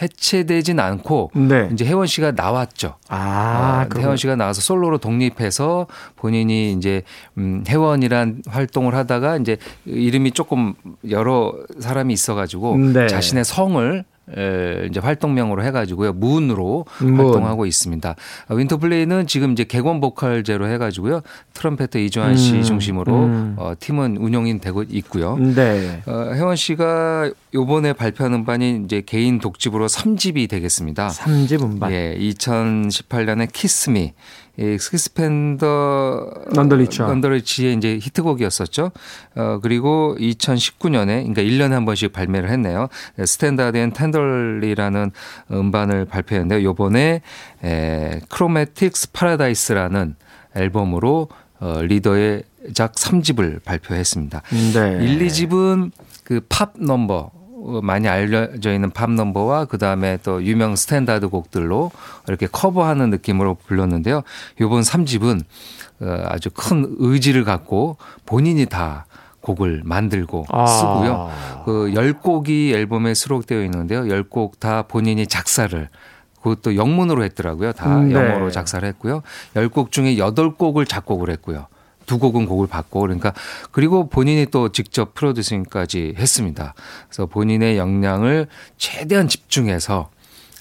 해체되진 0.00 0.78
않고 0.78 1.30
네. 1.34 1.68
이제 1.72 1.84
혜원 1.84 2.06
씨가 2.06 2.32
나왔죠. 2.32 2.96
아, 3.08 3.86
어, 3.94 3.98
혜원 3.98 4.16
씨가 4.16 4.36
나와서 4.36 4.60
솔로로 4.60 4.98
독립해서 4.98 5.86
본인이 6.16 6.72
이제 6.72 7.02
음 7.38 7.64
혜원이란 7.66 8.42
활동을 8.46 8.94
하다가 8.94 9.38
이제 9.38 9.56
이름이 9.86 10.32
조금 10.32 10.74
여러 11.08 11.54
사람이 11.78 12.12
있어 12.12 12.34
가지고 12.34 12.76
네. 12.76 13.06
자신의 13.06 13.44
성을 13.44 14.04
에, 14.04 14.15
이제 14.88 14.98
활동명으로 15.00 15.62
해가지고요 15.64 16.12
문으로 16.14 16.84
문. 17.00 17.16
활동하고 17.16 17.66
있습니다. 17.66 18.16
어, 18.48 18.54
윈터플레이는 18.54 19.26
지금 19.26 19.52
이제 19.52 19.64
객원 19.64 20.00
보컬제로 20.00 20.68
해가지고요 20.68 21.22
트럼페터 21.54 21.98
이주한 22.00 22.36
씨 22.36 22.54
음, 22.54 22.62
중심으로 22.62 23.14
음. 23.14 23.54
어, 23.56 23.74
팀은 23.78 24.16
운영이 24.16 24.60
되고 24.60 24.82
있고요. 24.82 25.36
네. 25.36 26.02
어, 26.06 26.32
혜원 26.34 26.56
씨가 26.56 27.30
요번에 27.54 27.92
발표한 27.92 28.34
음반이 28.34 28.82
이제 28.84 29.02
개인 29.04 29.38
독집으로 29.38 29.86
3집이 29.86 30.48
되겠습니다. 30.48 31.08
3집 31.08 31.62
음반. 31.62 31.92
예, 31.92 32.16
2018년에 32.18 33.48
Kiss 33.52 33.86
Me. 33.86 34.12
이 34.58 34.78
스키스펜더 34.78 36.30
넌더리치. 36.54 37.02
넌더리치의 37.02 37.74
이제 37.74 37.98
히트곡이었었죠. 38.00 38.90
어 39.34 39.58
그리고 39.62 40.16
2019년에 40.18 41.34
그러니까 41.34 41.42
1년에 41.42 41.70
한 41.70 41.84
번씩 41.84 42.12
발매를 42.12 42.48
했네요. 42.50 42.88
Standard 43.24 43.76
and 43.76 43.92
Tenderly라는 43.92 45.10
음반을 45.50 46.06
발표했는데요. 46.06 46.62
요번에 46.62 47.20
에 47.62 48.20
Chromatics 48.30 49.12
Paradise라는 49.12 50.16
앨범으로 50.54 51.28
어 51.60 51.80
리더의 51.82 52.42
작 52.74 52.94
3집을 52.94 53.62
발표했습니다. 53.64 54.42
네. 54.74 55.04
1, 55.04 55.18
2집은 55.26 55.90
그 56.24 56.40
팝 56.48 56.72
넘버 56.78 57.14
어, 57.14 57.35
많이 57.82 58.08
알려져 58.08 58.72
있는 58.72 58.90
팝 58.90 59.10
넘버와 59.10 59.66
그 59.66 59.78
다음에 59.78 60.18
또 60.22 60.42
유명 60.42 60.76
스탠다드 60.76 61.28
곡들로 61.28 61.90
이렇게 62.28 62.46
커버하는 62.46 63.10
느낌으로 63.10 63.56
불렀는데요. 63.66 64.22
요번 64.60 64.82
3집은 64.82 65.42
어, 66.00 66.22
아주 66.26 66.50
큰 66.50 66.94
의지를 66.98 67.44
갖고 67.44 67.96
본인이 68.24 68.66
다 68.66 69.06
곡을 69.40 69.82
만들고 69.84 70.46
아. 70.48 70.66
쓰고요. 70.66 71.30
그 71.64 71.92
10곡이 71.94 72.72
앨범에 72.72 73.14
수록되어 73.14 73.62
있는데요. 73.64 74.02
10곡 74.02 74.58
다 74.58 74.82
본인이 74.82 75.26
작사를 75.26 75.88
그것도 76.42 76.76
영문으로 76.76 77.24
했더라고요. 77.24 77.72
다 77.72 77.98
음, 77.98 78.08
네. 78.08 78.14
영어로 78.14 78.50
작사를 78.50 78.86
했고요. 78.88 79.22
10곡 79.54 79.90
중에 79.90 80.16
8곡을 80.16 80.88
작곡을 80.88 81.30
했고요. 81.30 81.66
두 82.06 82.18
곡은 82.18 82.46
곡을 82.46 82.66
받고 82.66 83.00
그러니까 83.00 83.32
그리고 83.72 84.08
본인이 84.08 84.46
또 84.46 84.70
직접 84.70 85.14
프로듀싱까지 85.14 86.14
했습니다. 86.16 86.74
그래서 87.08 87.26
본인의 87.26 87.78
역량을 87.78 88.46
최대한 88.78 89.28
집중해서 89.28 90.10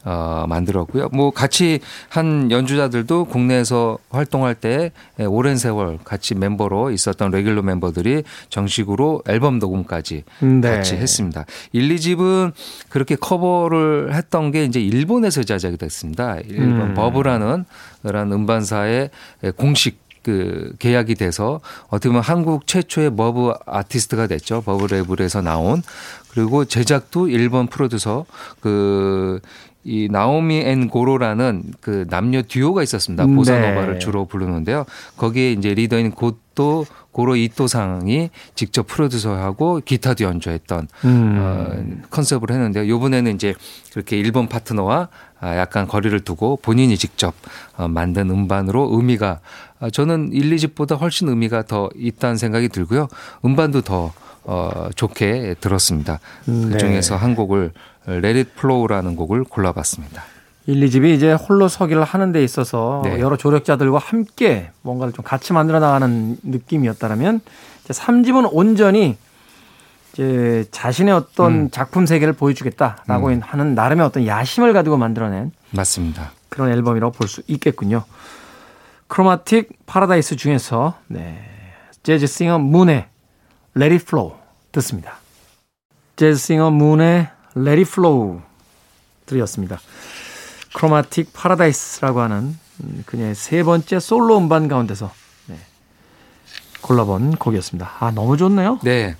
어, 0.05 0.45
만들었고요. 0.47 1.09
뭐 1.11 1.31
같이 1.31 1.79
한 2.09 2.51
연주자들도 2.51 3.25
국내에서 3.25 3.97
활동할 4.11 4.53
때 4.53 4.91
오랜 5.17 5.57
세월 5.57 5.97
같이 6.03 6.35
멤버로 6.35 6.91
있었던 6.91 7.31
레귤러 7.31 7.63
멤버들이 7.63 8.23
정식으로 8.49 9.23
앨범 9.27 9.57
녹음까지 9.57 10.23
네. 10.41 10.61
같이 10.61 10.95
했습니다. 10.95 11.45
1, 11.71 11.89
2집은 11.95 12.53
그렇게 12.89 13.15
커버를 13.15 14.13
했던 14.13 14.51
게 14.51 14.63
이제 14.65 14.79
일본에서 14.79 15.41
제작이 15.41 15.77
됐습니다. 15.77 16.37
일본 16.47 16.89
음. 16.89 16.93
버브라는 16.93 17.65
그런 18.03 18.31
음반사의 18.31 19.09
공식 19.55 20.04
그 20.25 20.73
계약이 20.79 21.13
돼서 21.13 21.61
어떻게 21.87 22.09
보면 22.09 22.23
한국 22.23 22.65
최초의 22.65 23.15
버브 23.15 23.53
아티스트가 23.67 24.25
됐죠. 24.25 24.63
버브 24.63 24.87
레이블에서 24.87 25.43
나온 25.43 25.83
그리고 26.31 26.65
제작도 26.65 27.29
일본 27.29 27.67
프로듀서 27.67 28.25
그 28.59 29.39
이 29.85 30.07
나오미 30.11 30.61
앤 30.61 30.89
고로라는 30.89 31.63
그 31.79 32.07
남녀 32.09 32.41
듀오가 32.41 32.81
있었습니다. 32.81 33.25
음, 33.25 33.35
보사노바를 33.35 33.93
네. 33.93 33.99
주로 33.99 34.25
부르는데요. 34.25 34.85
거기에 35.15 35.51
이제 35.51 35.75
리더인 35.75 36.09
곧도 36.09 36.87
고로 37.11 37.35
이토상이 37.35 38.31
직접 38.55 38.87
프로듀서하고 38.87 39.81
기타도 39.85 40.23
연주했던 40.23 40.87
음. 41.05 41.37
어, 41.39 42.07
컨셉을 42.09 42.49
했는데요. 42.49 42.89
요번에는 42.89 43.35
이제 43.35 43.53
그렇게 43.93 44.17
일본 44.17 44.47
파트너와 44.47 45.09
아, 45.39 45.57
약간 45.57 45.87
거리를 45.87 46.19
두고 46.21 46.57
본인이 46.63 46.97
직접 46.97 47.35
어, 47.77 47.87
만든 47.87 48.31
음반으로 48.31 48.89
의미가 48.91 49.39
아, 49.79 49.89
저는 49.91 50.31
1, 50.33 50.55
2집보다 50.55 50.99
훨씬 50.99 51.29
의미가 51.29 51.63
더 51.63 51.89
있다는 51.95 52.37
생각이 52.37 52.69
들고요. 52.69 53.07
음반도 53.45 53.81
더 53.81 54.11
어, 54.43 54.89
좋게 54.95 55.55
들었습니다. 55.59 56.19
음, 56.47 56.71
그 56.71 56.77
중에서 56.77 57.15
한 57.15 57.35
곡을 57.35 57.71
Let 58.07 58.37
It 58.37 58.51
Flow라는 58.57 59.15
곡을 59.15 59.43
골라봤습니다. 59.45 60.23
1, 60.67 60.79
2집이 60.79 61.13
이제 61.15 61.33
홀로 61.33 61.67
서기를 61.67 62.03
하는 62.03 62.31
데 62.31 62.43
있어서 62.43 63.01
네. 63.03 63.19
여러 63.19 63.37
조력자들과 63.37 63.99
함께 63.99 64.71
뭔가를 64.81 65.13
좀 65.13 65.23
같이 65.23 65.53
만들어 65.53 65.79
나가는 65.79 66.37
느낌이었다면 66.41 67.41
이제 67.83 67.93
3집은 67.93 68.49
온전히 68.51 69.15
이제 70.13 70.65
자신의 70.71 71.13
어떤 71.13 71.53
음. 71.53 71.69
작품 71.69 72.05
세계를 72.05 72.33
보여주겠다라고 72.33 73.31
하는 73.41 73.75
나름의 73.75 74.05
어떤 74.05 74.25
야심을 74.25 74.73
가지고 74.73 74.97
만들어낸 74.97 75.51
맞습니다. 75.71 76.31
그런 76.49 76.71
앨범이라고 76.71 77.11
볼 77.11 77.27
수 77.27 77.43
있겠군요. 77.47 78.03
Chromatic 79.07 79.85
Paradise 79.85 80.35
중에서 80.35 80.95
네, 81.07 81.37
재즈 82.01 82.25
싱어 82.25 82.57
문의 82.57 83.05
It 83.79 83.95
Flow 84.07 84.33
듣습니다. 84.71 85.17
재즈 86.15 86.37
싱어 86.39 86.71
문의 86.71 87.27
It 87.57 87.81
Flow 87.81 88.41
들이었습니다. 89.25 89.79
Chromatic 90.73 91.31
Paradise라고 91.33 92.19
하는 92.19 92.57
음, 92.83 93.03
그녀의 93.05 93.35
세 93.35 93.63
번째 93.63 93.99
솔로 93.99 94.37
음반 94.37 94.67
가운데서 94.67 95.11
네, 95.47 95.57
골라본 96.81 97.37
곡이었습니다. 97.37 97.91
아 97.99 98.11
너무 98.11 98.37
좋네요. 98.37 98.79
네. 98.83 99.15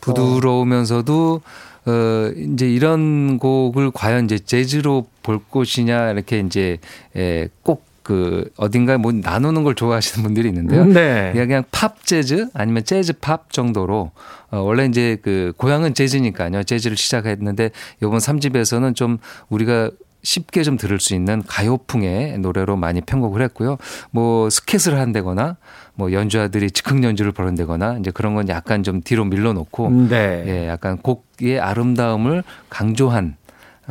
부드러우면서도 0.00 1.40
어 1.86 2.32
이제 2.36 2.68
이런 2.68 3.38
곡을 3.38 3.90
과연 3.92 4.24
이제 4.26 4.38
재즈로 4.38 5.06
볼 5.22 5.40
것이냐 5.50 6.10
이렇게 6.10 6.40
이제 6.40 6.78
예, 7.16 7.48
꼭 7.62 7.84
그 8.06 8.48
어딘가에 8.56 8.98
뭐 8.98 9.10
나누는 9.10 9.64
걸 9.64 9.74
좋아하시는 9.74 10.22
분들이 10.22 10.46
있는데요. 10.46 10.84
네. 10.84 11.32
그냥 11.34 11.64
팝 11.72 12.06
재즈 12.06 12.46
아니면 12.54 12.84
재즈 12.84 13.14
팝 13.14 13.52
정도로 13.52 14.12
어 14.52 14.58
원래 14.58 14.84
이제 14.84 15.18
그 15.22 15.52
고향은 15.56 15.94
재즈니까요. 15.94 16.62
재즈를 16.62 16.96
시작했는데 16.96 17.70
이번 18.00 18.18
3집에서는 18.18 18.94
좀 18.94 19.18
우리가 19.48 19.90
쉽게 20.22 20.62
좀 20.62 20.76
들을 20.76 21.00
수 21.00 21.16
있는 21.16 21.42
가요풍의 21.48 22.38
노래로 22.38 22.76
많이 22.76 23.00
편곡을 23.00 23.42
했고요. 23.42 23.76
뭐 24.12 24.50
스캣을 24.50 25.00
한다거나 25.00 25.56
뭐 25.96 26.12
연주자들이 26.12 26.70
즉흥 26.70 27.02
연주를 27.02 27.32
벌인다거나 27.32 27.98
이제 27.98 28.12
그런 28.12 28.36
건 28.36 28.48
약간 28.48 28.84
좀 28.84 29.00
뒤로 29.00 29.24
밀어놓고 29.24 29.90
네. 30.08 30.44
예, 30.46 30.68
약간 30.68 30.98
곡의 30.98 31.58
아름다움을 31.58 32.44
강조한 32.70 33.34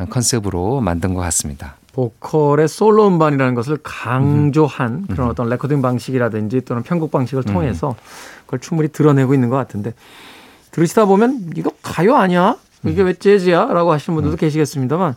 컨셉으로 0.09 0.79
만든 0.79 1.13
것 1.13 1.19
같습니다. 1.19 1.75
보컬의 1.95 2.67
솔로 2.67 3.07
음반이라는 3.07 3.55
것을 3.55 3.77
강조한 3.81 5.07
그런 5.07 5.29
어떤 5.29 5.47
레코딩 5.49 5.81
방식이라든지 5.81 6.61
또는 6.61 6.83
편곡 6.83 7.09
방식을 7.09 7.43
통해서 7.43 7.95
그걸 8.45 8.59
충분히 8.59 8.89
드러내고 8.89 9.33
있는 9.33 9.49
것 9.49 9.55
같은데 9.55 9.93
들으시다 10.71 11.05
보면 11.05 11.51
이거 11.55 11.71
가요 11.81 12.15
아니야? 12.15 12.57
이게 12.85 13.01
왜 13.01 13.13
재즈야? 13.13 13.67
라고 13.67 13.91
하시는 13.93 14.13
분들도 14.13 14.35
계시겠습니다만 14.37 15.15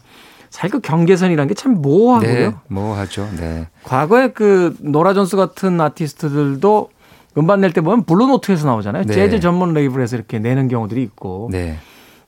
사실 0.50 0.70
그 0.70 0.80
경계선이라는 0.80 1.48
게 1.48 1.54
참 1.54 1.82
모호하고요. 1.82 2.32
네, 2.32 2.54
모호하죠. 2.68 3.28
네. 3.38 3.66
과거에 3.82 4.28
그 4.28 4.74
노라 4.80 5.12
존스 5.14 5.36
같은 5.36 5.80
아티스트들도 5.80 6.90
음반 7.36 7.60
낼 7.60 7.72
때 7.72 7.80
보면 7.80 8.04
Blue 8.04 8.25
Note에서 8.25 8.66
나오잖아요. 8.66 9.04
네. 9.04 9.12
재즈 9.12 9.40
전문 9.40 9.74
레이블에서 9.74 10.16
이렇게 10.16 10.38
내는 10.38 10.68
경우들이 10.68 11.02
있고 11.02 11.48
네. 11.50 11.78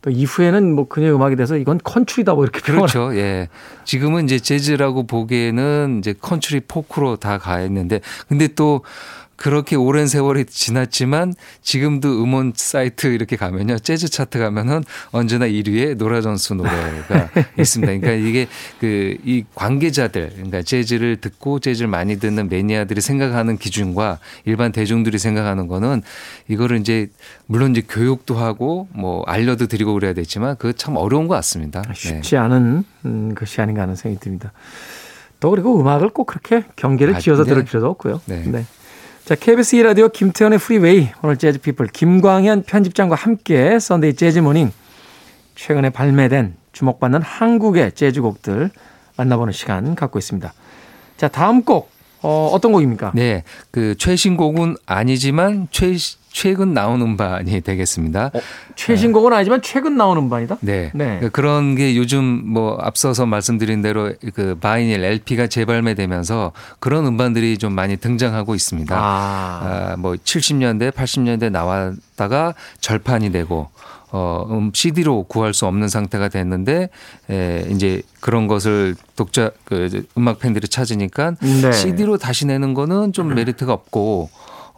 또 0.02 0.10
이후에는 0.10 0.74
뭐 0.74 0.88
그녀의 0.88 1.14
음악에 1.14 1.36
대해서 1.36 1.56
이건 1.56 1.78
컨트리다 1.82 2.34
뭐 2.34 2.44
이렇게 2.44 2.60
표현을 2.60 2.86
그렇죠. 2.86 3.14
예. 3.16 3.48
지금은 3.84 4.24
이제 4.24 4.38
재즈라고 4.38 5.06
보기에는 5.06 5.96
이제 5.98 6.14
컨트리 6.20 6.60
포크로 6.68 7.16
다 7.16 7.38
가 7.38 7.60
있는데 7.62 8.00
근데 8.28 8.48
또 8.48 8.82
그렇게 9.40 9.74
오랜 9.74 10.06
세월이 10.06 10.44
지났지만 10.44 11.32
지금도 11.62 12.22
음원 12.22 12.52
사이트 12.54 13.06
이렇게 13.06 13.36
가면요. 13.36 13.78
재즈 13.78 14.10
차트 14.10 14.38
가면은 14.38 14.84
언제나 15.12 15.46
1위에 15.46 15.96
노라 15.96 16.20
존스 16.20 16.52
노래가 16.52 17.30
있습니다. 17.58 18.00
그러니까 18.00 18.12
이게 18.12 18.46
그 18.80 19.20
이 19.24 19.44
관계자들 19.54 20.30
그러니까 20.34 20.62
재즈를 20.62 21.16
듣고 21.16 21.60
재즈를 21.60 21.88
많이 21.88 22.18
듣는 22.18 22.48
매니아들이 22.48 23.00
생각하는 23.00 23.58
기준과 23.58 24.18
일반 24.44 24.72
대중들이 24.72 25.18
생각하는 25.18 25.68
거는 25.68 26.02
이거를 26.48 26.78
이제 26.78 27.08
물론 27.46 27.72
이제 27.72 27.82
교육도 27.88 28.36
하고 28.36 28.88
뭐 28.92 29.22
알려도 29.26 29.66
드리고 29.66 29.94
그래야 29.94 30.12
되지만 30.12 30.56
그거 30.56 30.72
참 30.72 30.96
어려운 30.96 31.28
것 31.28 31.34
같습니다. 31.36 31.82
네. 31.82 31.94
쉽지 31.94 32.36
않은 32.36 32.84
음, 33.04 33.34
것이 33.34 33.60
아닌가 33.60 33.82
하는 33.82 33.94
생각이 33.94 34.20
듭니다. 34.22 34.52
또 35.38 35.50
그리고 35.50 35.80
음악을 35.80 36.10
꼭 36.10 36.26
그렇게 36.26 36.64
경계를 36.76 37.16
아, 37.16 37.18
지어서 37.18 37.44
네. 37.44 37.50
들을 37.50 37.64
필요도 37.64 37.88
없고요. 37.88 38.20
네. 38.26 38.64
자, 39.24 39.34
KBS 39.36 39.76
2라디오 39.76 40.12
김태훈의 40.12 40.58
Freeway 40.58 41.08
오늘 41.22 41.36
Jazz 41.36 41.60
People 41.60 41.88
김광현 41.88 42.64
편집장과 42.64 43.14
함께 43.14 43.78
Sunday 43.78 44.14
Jazz 44.14 44.40
Morning 44.40 44.72
최근에 45.54 45.90
발매된 45.90 46.56
주목받는 46.72 47.22
한국의 47.22 47.92
재즈곡들 47.92 48.70
만나보는 49.16 49.52
시간 49.52 49.94
갖고 49.94 50.18
있습니다. 50.18 50.52
자, 51.16 51.28
다음 51.28 51.62
곡 51.62 51.90
어, 52.22 52.50
어떤 52.52 52.72
곡입니까? 52.72 53.12
네, 53.14 53.44
그 53.70 53.94
최신곡은 53.96 54.76
아니지만 54.86 55.68
최 55.70 55.94
최근 56.32 56.74
나온 56.74 57.02
음반이 57.02 57.60
되겠습니다. 57.60 58.30
어, 58.32 58.40
최신곡은 58.76 59.32
아니지만 59.32 59.62
최근 59.62 59.96
나온 59.96 60.16
음반이다? 60.16 60.58
네. 60.60 60.90
네. 60.94 61.18
그 61.20 61.30
그런 61.30 61.74
게 61.74 61.96
요즘 61.96 62.22
뭐 62.22 62.78
앞서서 62.80 63.26
말씀드린 63.26 63.82
대로 63.82 64.12
그 64.34 64.56
바이닐 64.60 65.02
LP가 65.04 65.48
재발매되면서 65.48 66.52
그런 66.78 67.06
음반들이 67.06 67.58
좀 67.58 67.72
많이 67.72 67.96
등장하고 67.96 68.54
있습니다. 68.54 68.96
아, 68.96 69.00
아, 69.92 69.96
뭐 69.98 70.12
70년대, 70.12 70.92
80년대 70.92 71.50
나왔다가 71.50 72.54
절판이 72.80 73.32
되고 73.32 73.68
어, 74.12 74.46
음, 74.50 74.72
CD로 74.74 75.24
구할 75.24 75.54
수 75.54 75.66
없는 75.66 75.88
상태가 75.88 76.28
됐는데 76.28 76.90
에, 77.30 77.66
이제 77.70 78.02
그런 78.20 78.48
것을 78.48 78.96
독자 79.14 79.50
그 79.64 80.04
음악 80.18 80.40
팬들이 80.40 80.66
찾으니까 80.66 81.36
네. 81.40 81.72
CD로 81.72 82.18
다시 82.18 82.46
내는 82.46 82.74
거는 82.74 83.12
좀 83.12 83.34
메리트가 83.34 83.72
없고 83.72 84.30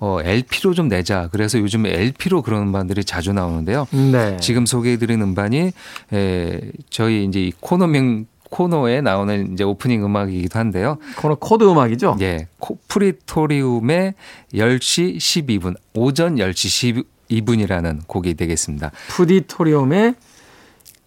어, 0.04 0.18
LP로 0.20 0.74
좀 0.74 0.88
내자. 0.88 1.28
그래서 1.30 1.60
요즘 1.60 1.86
LP로 1.86 2.42
그런 2.42 2.62
음반들이 2.62 3.04
자주 3.04 3.32
나오는데요. 3.32 3.86
네. 3.92 4.36
지금 4.40 4.66
소개해드린 4.66 5.22
음반이 5.22 5.70
에, 6.12 6.60
저희 6.90 7.24
이제 7.24 7.40
이 7.40 7.52
코너명 7.60 8.26
코너에 8.50 9.00
나오는 9.00 9.52
이제 9.52 9.62
오프닝 9.62 10.04
음악이기도 10.04 10.58
한데요. 10.58 10.98
코너 11.16 11.36
코드 11.36 11.62
음악이죠? 11.62 12.16
예, 12.20 12.48
코- 12.58 12.78
푸디토리움의 12.88 14.14
10시 14.52 15.16
12분, 15.18 15.76
오전 15.94 16.34
10시 16.34 17.04
12분이라는 17.30 18.00
곡이 18.08 18.34
되겠습니다. 18.34 18.90
푸디토리움의 19.08 20.16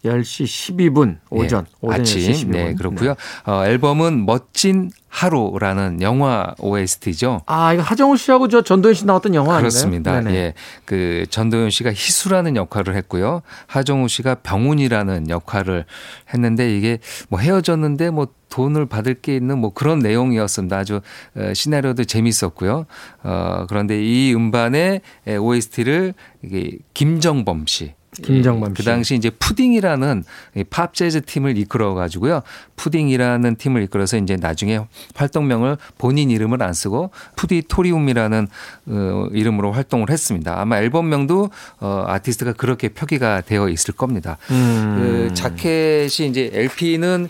10시 0.05 0.75
12분 0.75 1.17
오전 1.29 1.65
예, 1.65 1.77
오전 1.81 2.01
아침 2.01 2.21
10시 2.21 2.45
12분. 2.45 2.51
네 2.51 2.73
그렇고요. 2.75 3.15
어, 3.45 3.65
앨범은 3.65 4.25
멋진 4.25 4.91
하루라는 5.15 6.01
영화 6.01 6.53
OST죠. 6.59 7.41
아, 7.45 7.73
이거 7.73 7.81
하정우 7.81 8.17
씨하고 8.17 8.49
저 8.49 8.61
전도연 8.61 8.93
씨 8.93 9.05
나왔던 9.05 9.33
영화 9.33 9.55
아닌가요? 9.55 9.69
그렇습니다. 9.69 10.19
네네. 10.19 10.35
예. 10.35 10.53
그 10.83 11.25
전도연 11.29 11.69
씨가 11.69 11.91
희수라는 11.91 12.57
역할을 12.57 12.95
했고요. 12.97 13.41
하정우 13.67 14.09
씨가 14.09 14.35
병훈이라는 14.35 15.29
역할을 15.29 15.85
했는데 16.33 16.75
이게 16.77 16.99
뭐 17.29 17.39
헤어졌는데 17.39 18.09
뭐 18.09 18.27
돈을 18.49 18.87
받을 18.87 19.13
게 19.13 19.35
있는 19.37 19.57
뭐 19.59 19.73
그런 19.73 19.99
내용이었습니다. 19.99 20.77
아주 20.77 20.99
어, 21.35 21.53
시나리오도 21.53 22.03
재밌었고요. 22.03 22.85
어, 23.23 23.65
그런데 23.69 24.03
이 24.03 24.33
음반의 24.35 24.99
OST를 25.39 26.13
이게 26.43 26.77
김정범 26.93 27.67
씨 27.67 27.93
김정범 28.23 28.69
예, 28.69 28.73
그 28.73 28.81
씨. 28.83 28.85
당시 28.85 29.15
이제 29.15 29.29
푸딩이라는 29.29 30.23
이 30.55 30.65
팝 30.65 30.93
재즈 30.93 31.21
팀을 31.21 31.57
이끌어 31.57 31.93
가지고요. 31.93 32.41
푸딩이라는 32.75 33.55
팀을 33.55 33.83
이끌어서 33.83 34.17
이제 34.17 34.35
나중에 34.35 34.79
활동명을 35.15 35.77
본인 35.97 36.29
이름을 36.31 36.61
안 36.63 36.73
쓰고 36.73 37.11
푸디토리움이라는 37.35 38.47
어, 38.87 39.27
이름으로 39.31 39.71
활동을 39.71 40.09
했습니다. 40.09 40.59
아마 40.59 40.77
앨범명도 40.79 41.49
어, 41.79 42.03
아티스트가 42.07 42.53
그렇게 42.53 42.89
표기가 42.89 43.41
되어 43.41 43.69
있을 43.69 43.93
겁니다. 43.93 44.37
음. 44.51 45.27
그 45.27 45.33
자켓이 45.33 46.29
이제 46.29 46.49
LP는 46.53 47.29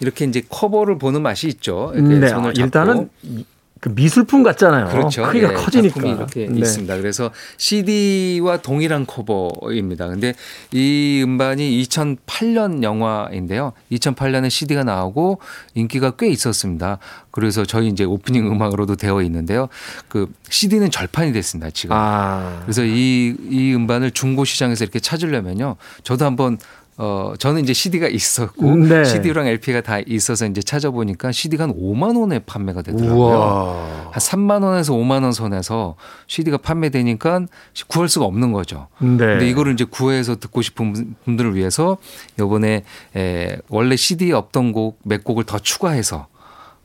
이렇게 0.00 0.24
이제 0.24 0.42
커버를 0.48 0.98
보는 0.98 1.22
맛이 1.22 1.46
있죠. 1.48 1.92
이렇게 1.94 2.14
네, 2.16 2.28
손을 2.28 2.54
잡고. 2.54 2.64
일단은 2.64 3.08
이- 3.22 3.44
그 3.84 3.90
미술품 3.94 4.42
같잖아요. 4.42 4.86
그렇죠. 4.86 5.24
크기가 5.24 5.50
예, 5.52 5.54
커지니까. 5.56 6.00
이렇게 6.08 6.46
네. 6.46 6.58
있습니다. 6.58 6.96
그래서 6.96 7.30
CD와 7.58 8.56
동일한 8.62 9.04
커버입니다. 9.04 10.08
근데 10.08 10.32
이 10.72 11.20
음반이 11.22 11.84
2008년 11.84 12.82
영화인데요. 12.82 13.74
2008년에 13.92 14.48
CD가 14.48 14.84
나오고 14.84 15.38
인기가 15.74 16.12
꽤 16.12 16.28
있었습니다. 16.28 16.96
그래서 17.30 17.66
저희 17.66 17.88
이제 17.88 18.04
오프닝 18.04 18.50
음악으로도 18.50 18.96
되어 18.96 19.20
있는데요. 19.20 19.68
그 20.08 20.32
CD는 20.48 20.90
절판이 20.90 21.34
됐습니다. 21.34 21.68
지금. 21.68 21.94
아, 21.94 22.60
그래서 22.62 22.82
이, 22.86 23.36
이 23.50 23.74
음반을 23.74 24.12
중고 24.12 24.46
시장에서 24.46 24.82
이렇게 24.82 24.98
찾으려면요. 24.98 25.76
저도 26.04 26.24
한번 26.24 26.56
어, 26.96 27.32
저는 27.38 27.62
이제 27.64 27.72
CD가 27.72 28.06
있었고 28.08 28.76
네. 28.76 29.04
CD랑 29.04 29.48
LP가 29.48 29.80
다 29.80 29.98
있어서 30.06 30.46
이제 30.46 30.60
찾아보니까 30.62 31.32
CD가 31.32 31.64
한 31.64 31.74
5만 31.74 32.16
원에 32.20 32.38
판매가 32.38 32.82
되더라고요. 32.82 33.16
우와. 33.16 34.10
한 34.12 34.12
3만 34.12 34.62
원에서 34.62 34.92
5만 34.94 35.24
원 35.24 35.32
선에서 35.32 35.96
CD가 36.28 36.56
판매되니까 36.58 37.46
구할 37.88 38.08
수가 38.08 38.26
없는 38.26 38.52
거죠. 38.52 38.86
네. 38.98 39.16
근데 39.16 39.48
이거를 39.48 39.72
이제 39.72 39.84
구해서 39.84 40.36
듣고 40.36 40.62
싶은 40.62 40.92
분- 40.92 41.14
분들을 41.24 41.56
위해서 41.56 41.96
요번에 42.38 42.84
에, 43.16 43.56
원래 43.68 43.96
CD에 43.96 44.32
없던 44.32 44.70
곡 44.72 45.00
몇 45.02 45.24
곡을 45.24 45.44
더 45.44 45.58
추가해서 45.58 46.28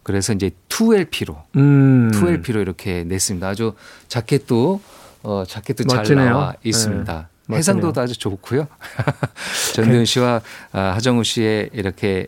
그래서 0.01 0.33
이제 0.33 0.49
2LP로 0.69 1.35
음. 1.55 2.09
2LP로 2.15 2.61
이렇게 2.61 3.03
냈습니다. 3.03 3.47
아주 3.47 3.73
자켓도 4.07 4.81
어 5.21 5.43
자켓도 5.47 5.83
잘 5.83 5.97
멋지네요. 5.99 6.25
나와 6.31 6.53
있습니다. 6.63 7.13
네, 7.13 7.25
해상도도 7.57 7.99
아주 8.01 8.17
좋고요. 8.17 8.67
전도연 9.75 10.05
씨와 10.05 10.41
아, 10.71 10.81
하정우 10.95 11.23
씨의 11.23 11.71
이렇게 11.73 12.27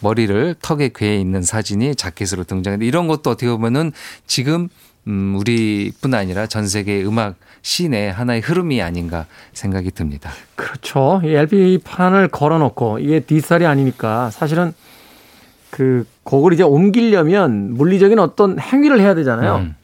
머리를 0.00 0.56
턱에 0.62 0.90
괴에 0.94 1.18
있는 1.18 1.42
사진이 1.42 1.94
자켓으로 1.94 2.44
등장했는데 2.44 2.86
이런 2.86 3.06
것도 3.06 3.30
어떻게 3.30 3.48
보면은 3.48 3.92
지금 4.26 4.68
음, 5.06 5.36
우리뿐 5.36 6.14
아니라 6.14 6.46
전 6.46 6.66
세계 6.66 7.02
음악 7.04 7.36
씬의 7.62 8.12
하나의 8.12 8.40
흐름이 8.40 8.80
아닌가 8.80 9.26
생각이 9.52 9.90
듭니다. 9.90 10.30
그렇죠. 10.56 11.20
이 11.24 11.28
LP판을 11.28 12.28
걸어놓고 12.28 13.00
이게 13.00 13.20
디지털이 13.20 13.66
아니니까 13.66 14.30
사실은 14.30 14.72
그 15.70 16.06
곡을 16.24 16.52
이제 16.52 16.62
옮기려면 16.62 17.74
물리적인 17.74 18.18
어떤 18.18 18.58
행위를 18.58 19.00
해야 19.00 19.14
되잖아요. 19.14 19.56
음. 19.56 19.74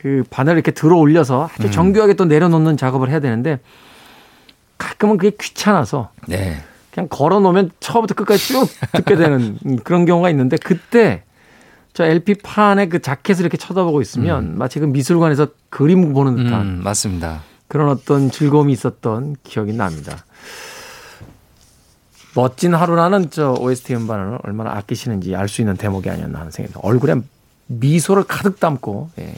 이그 0.00 0.24
바늘 0.30 0.54
이렇게 0.54 0.70
들어 0.70 0.96
올려서 0.96 1.50
아주 1.54 1.70
정교하게 1.70 2.14
또 2.14 2.24
내려놓는 2.24 2.76
작업을 2.76 3.10
해야 3.10 3.20
되는데 3.20 3.60
가끔은 4.78 5.18
그게 5.18 5.36
귀찮아서 5.38 6.10
네. 6.26 6.62
그냥 6.90 7.08
걸어 7.08 7.38
놓으면 7.38 7.70
처음부터 7.80 8.14
끝까지 8.14 8.48
쭉 8.48 8.68
듣게 8.92 9.16
되는 9.16 9.58
그런 9.84 10.06
경우가 10.06 10.30
있는데 10.30 10.56
그때 10.56 11.22
저 11.92 12.04
LP판의 12.04 12.88
그 12.88 13.00
자켓을 13.02 13.42
이렇게 13.42 13.56
쳐다보고 13.56 14.00
있으면 14.00 14.56
마치 14.56 14.78
그 14.80 14.86
미술관에서 14.86 15.48
그림 15.68 16.12
보는 16.14 16.36
듯한 16.36 16.60
음, 16.60 16.80
맞습니다. 16.82 17.42
그런 17.68 17.88
어떤 17.90 18.30
즐거움이 18.30 18.72
있었던 18.72 19.36
기억이 19.44 19.72
납니다. 19.74 20.24
멋진 22.34 22.74
하루라는 22.74 23.30
저 23.30 23.52
OST 23.54 23.94
음반을 23.96 24.38
얼마나 24.44 24.72
아끼시는지 24.76 25.34
알 25.34 25.48
수 25.48 25.60
있는 25.60 25.76
대목이 25.76 26.08
아니었나 26.08 26.38
하는 26.38 26.50
생각이 26.50 26.72
듭니다. 26.72 26.88
얼굴에 26.88 27.16
미소를 27.66 28.24
가득 28.24 28.58
담고 28.60 29.10
예. 29.18 29.34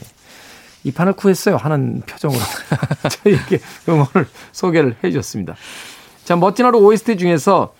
이 0.83 0.91
판을 0.91 1.13
구했어요 1.13 1.57
하는 1.57 2.01
표정으로 2.05 2.39
저희에게 3.23 3.59
음원을 3.87 4.27
소개를 4.51 4.95
해주셨습니다. 5.03 5.55
자 6.23 6.35
멋진 6.35 6.65
하루 6.65 6.79
OST 6.79 7.17
중에서 7.17 7.73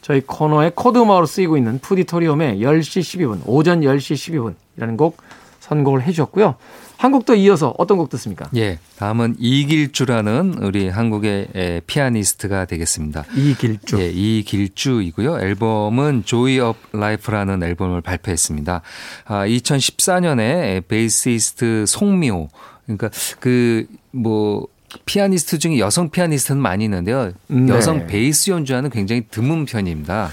저희 0.00 0.20
코너의 0.20 0.72
코드 0.74 0.98
음악으로 0.98 1.26
쓰이고 1.26 1.56
있는 1.56 1.78
푸디토리움의 1.78 2.58
10시 2.58 3.00
12분 3.00 3.42
오전 3.46 3.80
10시 3.80 4.54
12분이라는 4.76 4.96
곡 4.96 5.18
선곡을 5.60 6.02
해주셨고요. 6.02 6.56
한 7.02 7.13
곡 7.13 7.23
더 7.23 7.34
이어서 7.34 7.74
어떤 7.78 7.96
곡 7.96 8.10
듣습니까? 8.10 8.48
예. 8.54 8.78
다음은 8.96 9.34
이길주라는 9.40 10.58
우리 10.62 10.88
한국의 10.88 11.48
에, 11.52 11.80
피아니스트가 11.80 12.66
되겠습니다. 12.66 13.24
이길주. 13.34 14.00
예, 14.00 14.08
이길주이고요. 14.08 15.40
앨범은 15.40 16.22
Joy 16.24 16.60
of 16.60 16.78
Life라는 16.94 17.64
앨범을 17.64 18.02
발표했습니다. 18.02 18.82
아, 19.24 19.46
2014년에 19.46 20.86
베이시스트 20.86 21.86
송미호 21.88 22.48
그러니까 22.84 23.10
그뭐 23.40 24.68
피아니스트 25.04 25.58
중에 25.58 25.80
여성 25.80 26.08
피아니스트는 26.08 26.62
많이 26.62 26.84
있는데요. 26.84 27.32
네. 27.48 27.72
여성 27.72 28.06
베이스 28.06 28.50
연주하는 28.50 28.90
굉장히 28.90 29.24
드문 29.28 29.64
편입니다. 29.64 30.30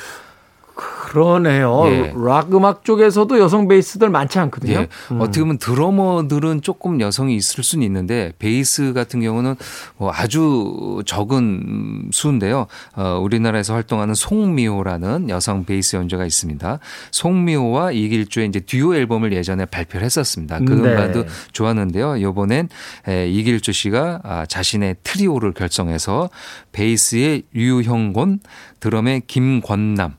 그러네요. 1.09 1.85
예. 1.87 2.13
락 2.15 2.53
음악 2.53 2.83
쪽에서도 2.83 3.39
여성 3.39 3.67
베이스들 3.67 4.09
많지 4.11 4.37
않거든요. 4.37 4.81
예. 4.81 4.87
어떻게 5.17 5.39
보면 5.39 5.57
드러머들은 5.57 6.61
조금 6.61 7.01
여성이 7.01 7.35
있을 7.35 7.63
수는 7.63 7.83
있는데 7.87 8.31
베이스 8.37 8.93
같은 8.93 9.19
경우는 9.19 9.55
뭐 9.97 10.11
아주 10.13 11.01
적은 11.07 12.09
수인데요. 12.11 12.67
어, 12.95 13.19
우리나라에서 13.23 13.73
활동하는 13.73 14.13
송미호라는 14.13 15.29
여성 15.29 15.65
베이스 15.65 15.95
연주가 15.95 16.27
있습니다. 16.27 16.77
송미호와 17.09 17.91
이길주의 17.91 18.47
이제 18.47 18.59
듀오 18.59 18.93
앨범을 18.93 19.33
예전에 19.33 19.65
발표를 19.65 20.05
했었습니다. 20.05 20.59
그 20.59 20.73
네. 20.73 20.91
음반도 20.91 21.25
좋았는데요. 21.53 22.17
이번엔 22.17 22.69
에, 23.07 23.27
이길주 23.27 23.71
씨가 23.71 24.19
아, 24.23 24.45
자신의 24.45 24.97
트리오를 25.03 25.53
결성해서 25.53 26.29
베이스의 26.71 27.43
류형곤, 27.53 28.41
드럼의 28.79 29.23
김권남 29.25 30.13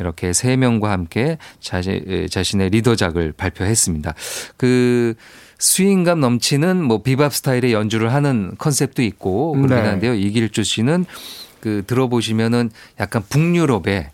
이렇게 0.00 0.32
세 0.32 0.56
명과 0.56 0.90
함께 0.90 1.38
자신, 1.60 2.02
에, 2.06 2.28
자신의 2.28 2.70
리더작을 2.70 3.32
발표했습니다. 3.32 4.14
그 4.56 5.14
스윙감 5.58 6.20
넘치는 6.20 6.82
뭐 6.82 7.02
비밥 7.02 7.34
스타일의 7.34 7.72
연주를 7.72 8.12
하는 8.12 8.54
컨셉도 8.58 9.02
있고 9.02 9.52
그렇긴 9.52 9.76
네. 9.76 9.88
한데요. 9.88 10.14
이길주 10.14 10.64
씨는 10.64 11.06
그 11.60 11.82
들어보시면은 11.86 12.70
약간 13.00 13.22
북유럽의 13.28 14.10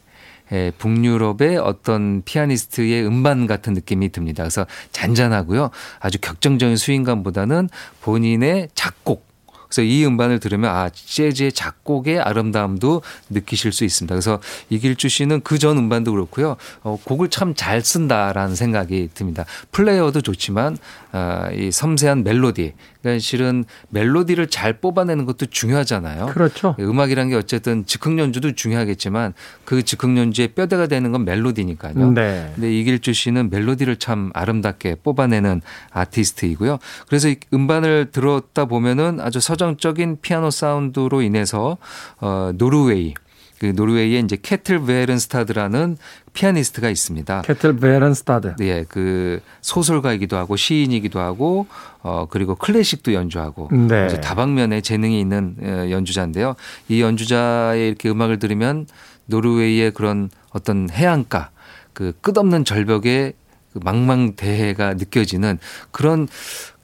예, 0.52 0.70
북유럽의 0.76 1.56
어떤 1.56 2.22
피아니스트의 2.24 3.06
음반 3.06 3.46
같은 3.46 3.72
느낌이 3.72 4.10
듭니다. 4.12 4.42
그래서 4.42 4.66
잔잔하고요. 4.92 5.70
아주 5.98 6.18
격정적인 6.20 6.76
스윙감보다는 6.76 7.70
본인의 8.02 8.68
작곡 8.74 9.31
그래서 9.74 9.82
이 9.82 10.04
음반을 10.04 10.38
들으면 10.38 10.70
아 10.70 10.90
재즈의 10.92 11.52
작곡의 11.52 12.20
아름다움도 12.20 13.00
느끼실 13.30 13.72
수 13.72 13.84
있습니다. 13.84 14.14
그래서 14.14 14.38
이길주 14.68 15.08
씨는 15.08 15.40
그 15.40 15.62
전 15.62 15.78
음반도 15.78 16.10
그렇고요. 16.10 16.56
어, 16.82 16.98
곡을 17.04 17.30
참 17.30 17.54
잘 17.54 17.80
쓴다라는 17.82 18.56
생각이 18.56 19.10
듭니다. 19.14 19.44
플레이어도 19.70 20.20
좋지만 20.22 20.76
아, 21.14 21.50
이 21.52 21.70
섬세한 21.70 22.24
멜로디, 22.24 22.72
그러니까 23.02 23.20
실은 23.20 23.64
멜로디를 23.90 24.48
잘 24.48 24.72
뽑아내는 24.80 25.26
것도 25.26 25.46
중요하잖아요. 25.46 26.26
그렇죠. 26.26 26.74
음악이란 26.80 27.28
게 27.28 27.36
어쨌든 27.36 27.84
즉흥 27.86 28.18
연주도 28.18 28.52
중요하겠지만 28.52 29.34
그 29.66 29.82
즉흥 29.84 30.16
연주의 30.18 30.48
뼈대가 30.48 30.86
되는 30.88 31.12
건 31.12 31.24
멜로디니까요. 31.26 32.12
네. 32.12 32.50
근데 32.54 32.74
이길주 32.80 33.12
씨는 33.12 33.50
멜로디를 33.50 33.96
참 33.96 34.30
아름답게 34.34 34.96
뽑아내는 35.04 35.60
아티스트이고요. 35.90 36.78
그래서 37.06 37.28
이 37.28 37.36
음반을 37.52 38.08
들었다 38.10 38.64
보면은 38.64 39.20
아주 39.20 39.38
서정적인 39.38 40.18
피아노 40.20 40.50
사운드로 40.50 41.22
인해서 41.22 41.78
어 42.20 42.52
노르웨이 42.54 43.14
그 43.62 43.66
노르웨이의 43.66 44.20
이제 44.24 44.36
캐틀 44.42 44.84
베른스타드라는 44.84 45.96
피아니스트가 46.32 46.90
있습니다. 46.90 47.42
캐틀 47.42 47.76
베런스타드. 47.76 48.56
예, 48.62 48.84
그 48.88 49.40
소설가이기도 49.60 50.36
하고 50.36 50.56
시인이기도 50.56 51.20
하고 51.20 51.68
어 52.02 52.26
그리고 52.28 52.56
클래식도 52.56 53.14
연주하고 53.14 53.68
네. 53.70 54.08
다방면에 54.20 54.80
재능이 54.80 55.20
있는 55.20 55.54
어, 55.62 55.90
연주자인데요. 55.90 56.56
이 56.88 57.00
연주자의 57.00 57.86
이렇게 57.86 58.10
음악을 58.10 58.40
들으면 58.40 58.88
노르웨이의 59.26 59.92
그런 59.92 60.28
어떤 60.50 60.90
해안가 60.90 61.50
그 61.92 62.12
끝없는 62.20 62.64
절벽의 62.64 63.34
그 63.72 63.80
망망대해가 63.82 64.94
느껴지는 64.94 65.58
그런 65.92 66.26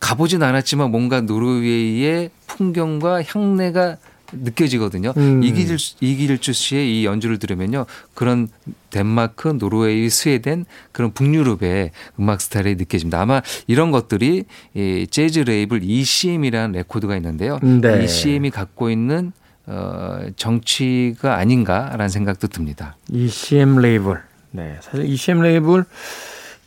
가보진 0.01 0.43
않았지만 0.43 0.91
뭔가 0.91 1.21
노르웨이의 1.21 2.31
풍경과 2.47 3.23
향내가 3.23 3.97
느껴지거든요. 4.33 5.15
음. 5.17 5.43
이길주, 5.43 5.97
이길주 6.01 6.53
씨의 6.53 7.01
이 7.01 7.07
연주를 7.07 7.39
들으면요. 7.39 7.87
그런 8.15 8.49
덴마크, 8.91 9.49
노르웨이, 9.49 10.11
스웨덴 10.11 10.65
그런 10.93 11.13
북유럽의 11.13 11.93
음악 12.21 12.41
스타일이 12.41 12.77
느껴집니다. 12.77 13.21
아마 13.21 13.43
이런 13.67 13.91
것들이 13.91 14.45
이 14.75 15.07
재즈 15.11 15.41
레이블 15.41 15.81
ECM이라는 15.83 16.73
레코드가 16.73 17.17
있는데요. 17.17 17.59
네. 17.63 18.05
ECM이 18.05 18.51
갖고 18.51 18.91
있는 18.91 19.33
어, 19.67 20.21
정취가 20.37 21.37
아닌가라는 21.37 22.09
생각도 22.09 22.49
듭니다. 22.49 22.97
ECM 23.11 23.77
레이블. 23.79 24.19
네, 24.51 24.79
사실 24.81 25.05
ECM 25.05 25.43
레이블 25.43 25.85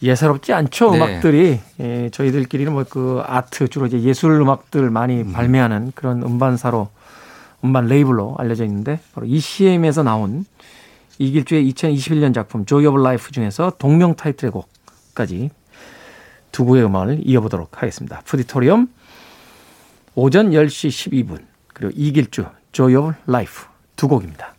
예사롭지 0.03 0.53
않죠. 0.53 0.91
네. 0.91 0.97
음악들이 0.97 1.59
예, 1.79 2.09
저희들끼리는 2.11 2.71
뭐 2.71 2.83
그 2.89 3.21
아트 3.25 3.67
주로 3.67 3.85
이제 3.85 4.01
예술 4.01 4.31
음악들 4.31 4.89
많이 4.89 5.23
발매하는 5.31 5.91
그런 5.95 6.23
음반사로 6.23 6.89
음반 7.63 7.85
레이블로 7.85 8.35
알려져 8.39 8.65
있는데 8.65 8.99
바로 9.13 9.27
ECM에서 9.27 10.03
나온 10.03 10.45
이길주의 11.19 11.71
2021년 11.71 12.33
작품 12.33 12.65
Joy 12.65 12.85
of 12.87 12.99
Life 12.99 13.31
중에서 13.31 13.73
동명 13.77 14.15
타이틀의 14.15 14.51
곡까지 14.51 15.51
두 16.51 16.65
곡의 16.65 16.83
음악을 16.83 17.21
이어보도록 17.23 17.81
하겠습니다. 17.81 18.21
푸디토리엄 18.25 18.89
오전 20.15 20.49
10시 20.51 21.11
12분 21.27 21.45
그리고 21.73 21.93
이길주 21.95 22.45
Joy 22.71 22.95
of 22.95 23.13
Life 23.29 23.65
두 23.95 24.07
곡입니다. 24.07 24.55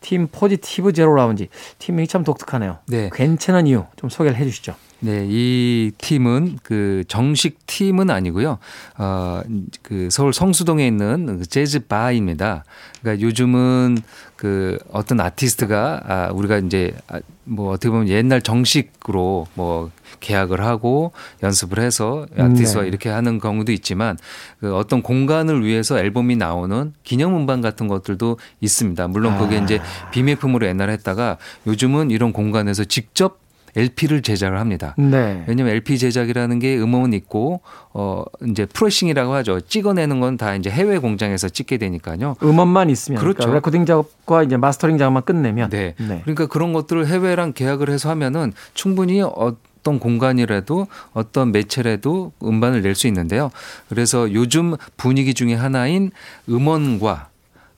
팀 0.01 0.27
포지티브 0.31 0.93
제로 0.93 1.15
라운지 1.15 1.49
팀명이 1.79 2.07
참 2.07 2.23
독특하네요. 2.23 2.77
네. 2.87 3.09
괜찮은 3.11 3.65
이유 3.65 3.85
좀 3.95 4.11
소개를 4.11 4.37
해 4.37 4.45
주시죠. 4.45 4.75
네, 5.01 5.25
이 5.29 5.91
팀은 5.97 6.59
그 6.61 7.03
정식 7.07 7.65
팀은 7.67 8.09
아니고요. 8.09 8.57
어, 8.97 9.41
그 9.81 10.09
서울 10.11 10.33
성수동에 10.33 10.85
있는 10.85 11.39
그 11.39 11.45
재즈 11.45 11.87
바입니다. 11.87 12.65
그러니까 13.01 13.25
요즘은 13.25 13.99
그 14.35 14.77
어떤 14.91 15.21
아티스트가 15.21 16.01
아, 16.05 16.29
우리가 16.33 16.57
이제 16.57 16.93
아, 17.07 17.19
뭐 17.45 17.71
어떻게 17.71 17.89
보면 17.89 18.09
옛날 18.09 18.41
정식으로 18.41 19.47
뭐 19.53 19.89
계약을 20.19 20.61
하고 20.61 21.13
연습을 21.43 21.79
해서 21.79 22.25
아티스트와 22.37 22.83
네. 22.83 22.89
이렇게 22.89 23.09
하는 23.09 23.39
경우도 23.39 23.71
있지만 23.71 24.17
그 24.59 24.75
어떤 24.75 25.01
공간을 25.01 25.65
위해서 25.65 25.97
앨범이 25.97 26.35
나오는 26.35 26.93
기념 27.03 27.35
음반 27.37 27.61
같은 27.61 27.87
것들도 27.87 28.37
있습니다. 28.59 29.07
물론 29.07 29.37
그게 29.37 29.57
아. 29.57 29.63
이제 29.63 29.79
비매품으로 30.11 30.67
옛날에 30.67 30.93
했다가 30.93 31.37
요즘은 31.67 32.11
이런 32.11 32.33
공간에서 32.33 32.83
직접 32.83 33.39
LP를 33.75 34.21
제작을 34.21 34.59
합니다. 34.59 34.95
네. 34.97 35.43
왜냐면 35.47 35.73
LP 35.73 35.97
제작이라는 35.97 36.59
게 36.59 36.77
음원은 36.77 37.13
있고 37.13 37.61
어 37.93 38.23
이제 38.47 38.65
pressing이라고 38.65 39.33
하죠. 39.35 39.59
찍어내는 39.61 40.19
건 40.19 40.37
다 40.37 40.55
이제 40.55 40.69
해외 40.69 40.97
공장에서 40.99 41.49
찍게 41.49 41.77
되니까요. 41.77 42.35
음원만 42.43 42.89
있으면 42.89 43.19
그렇죠. 43.19 43.39
그러니까 43.39 43.55
레코딩 43.55 43.85
작업과 43.85 44.43
이제 44.43 44.55
mastering 44.57 44.97
작업만 44.97 45.23
끝내면 45.23 45.69
네. 45.69 45.95
그러니까 45.97 46.45
그런 46.45 46.71
것들을 46.71 47.07
해외랑 47.07 47.53
계약을 47.53 47.89
해서 47.89 48.09
하면은 48.11 48.53
충분히 48.73 49.21
어떤 49.21 49.99
공간이라도 49.99 50.87
어떤 51.13 51.51
매체라도 51.51 52.31
음반을 52.43 52.81
낼 52.83 52.95
수 52.95 53.07
있는데요. 53.07 53.49
그래서 53.89 54.31
요즘 54.33 54.75
분위기 54.97 55.33
중에 55.33 55.55
하나인 55.55 56.11
음원과 56.49 57.28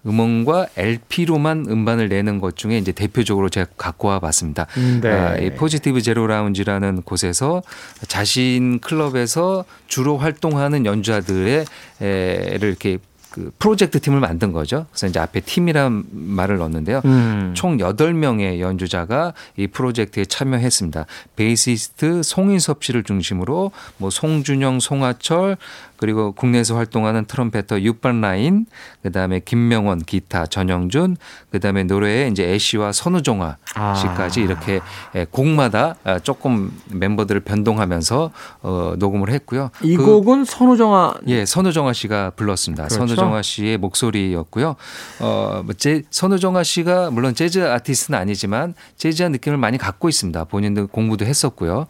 음원과 0.06 0.68
LP로만 0.78 1.66
음반을 1.70 2.10
내는 2.10 2.40
것 2.40 2.56
중에 2.56 2.78
이제 2.78 2.92
대표적으로 2.92 3.50
제가 3.50 3.68
갖고 3.78 4.08
와 4.08 4.20
봤습니다. 4.20 4.66
네. 5.02 5.10
아, 5.10 5.38
이 5.38 5.52
포지티브 5.52 6.02
제로 6.02 6.28
라운지라는 6.28 7.04
곳에서 7.04 7.62
자신 8.08 8.80
클럽에서 8.80 9.66
주로 9.88 10.18
활동하는 10.18 10.86
연주자들의 10.86 11.66
에를 12.02 12.70
이렇게 12.70 12.98
그 13.32 13.52
프로젝트 13.60 14.00
팀을 14.02 14.20
만든 14.20 14.52
거죠. 14.52 14.86
그래서 14.92 15.08
이제 15.08 15.20
앞에 15.20 15.40
팀이란 15.40 16.04
말을 16.12 16.58
넣었는데요. 16.58 17.02
음. 17.06 17.54
총 17.56 17.78
8명의 17.78 18.60
연주자가 18.60 19.34
이 19.58 19.68
프로젝트에 19.68 20.26
참여했습니다. 20.26 21.06
베이시스트 21.38 22.24
송인섭 22.24 22.84
씨를 22.84 23.04
중심으로 23.04 23.72
뭐 23.98 24.10
송준영, 24.10 24.80
송하철 24.82 25.58
그리고 25.98 26.32
국내에서 26.32 26.76
활동하는 26.76 27.26
trumpeter 27.26 27.82
윱 27.82 28.05
반 28.05 28.28
라인, 28.28 28.66
그다음에 29.04 29.40
김명원 29.40 30.00
기타, 30.00 30.48
전영준, 30.48 31.16
그다음에 31.52 31.84
노래에 31.84 32.28
이제 32.28 32.52
애쉬와 32.52 32.92
선우정아 32.92 33.58
아. 33.76 33.94
씨까지 33.94 34.42
이렇게 34.42 34.80
예, 35.16 35.28
곡마다 35.30 35.96
아, 36.04 36.18
조금 36.18 36.72
멤버들을 36.90 37.42
변동하면서 37.42 38.32
어, 38.64 38.94
녹음을 38.98 39.30
했고요. 39.30 39.70
이 39.84 39.96
그- 39.96 40.04
곡은 40.04 40.46
선우정아 40.46 41.14
예, 41.28 41.46
선우정아 41.46 41.94
씨가 41.94 42.32
불렀습니다. 42.32 42.86
그렇죠. 42.88 43.06
선우 43.16 43.16
정아 43.26 43.42
씨의 43.42 43.78
목소리였고요. 43.78 44.76
어, 45.20 45.62
뭐 45.64 45.74
제, 45.74 46.04
선우정아 46.10 46.64
씨가 46.64 47.12
물론 47.12 47.34
재즈 47.36 47.68
아티스트는 47.68 48.20
아니지만 48.20 48.74
재즈한 48.98 49.32
느낌을 49.32 49.58
많이 49.58 49.78
갖고 49.78 50.10
있습니다. 50.10 50.44
본인도 50.46 50.88
공부도 50.88 51.26
했었고요. 51.26 51.88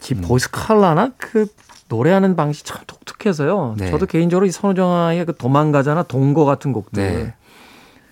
지 0.00 0.14
보이스 0.14 0.50
칼라나 0.50 1.12
그 1.16 1.46
노래하는 1.88 2.36
방식이 2.36 2.68
참 2.68 2.82
독특해서요. 2.86 3.76
네. 3.78 3.90
저도 3.90 4.06
개인적으로 4.06 4.46
이 4.46 4.50
선우정아의 4.50 5.26
그 5.26 5.36
도망가자나 5.36 6.04
동거 6.04 6.44
같은 6.44 6.72
곡들 6.72 7.02
네. 7.02 7.34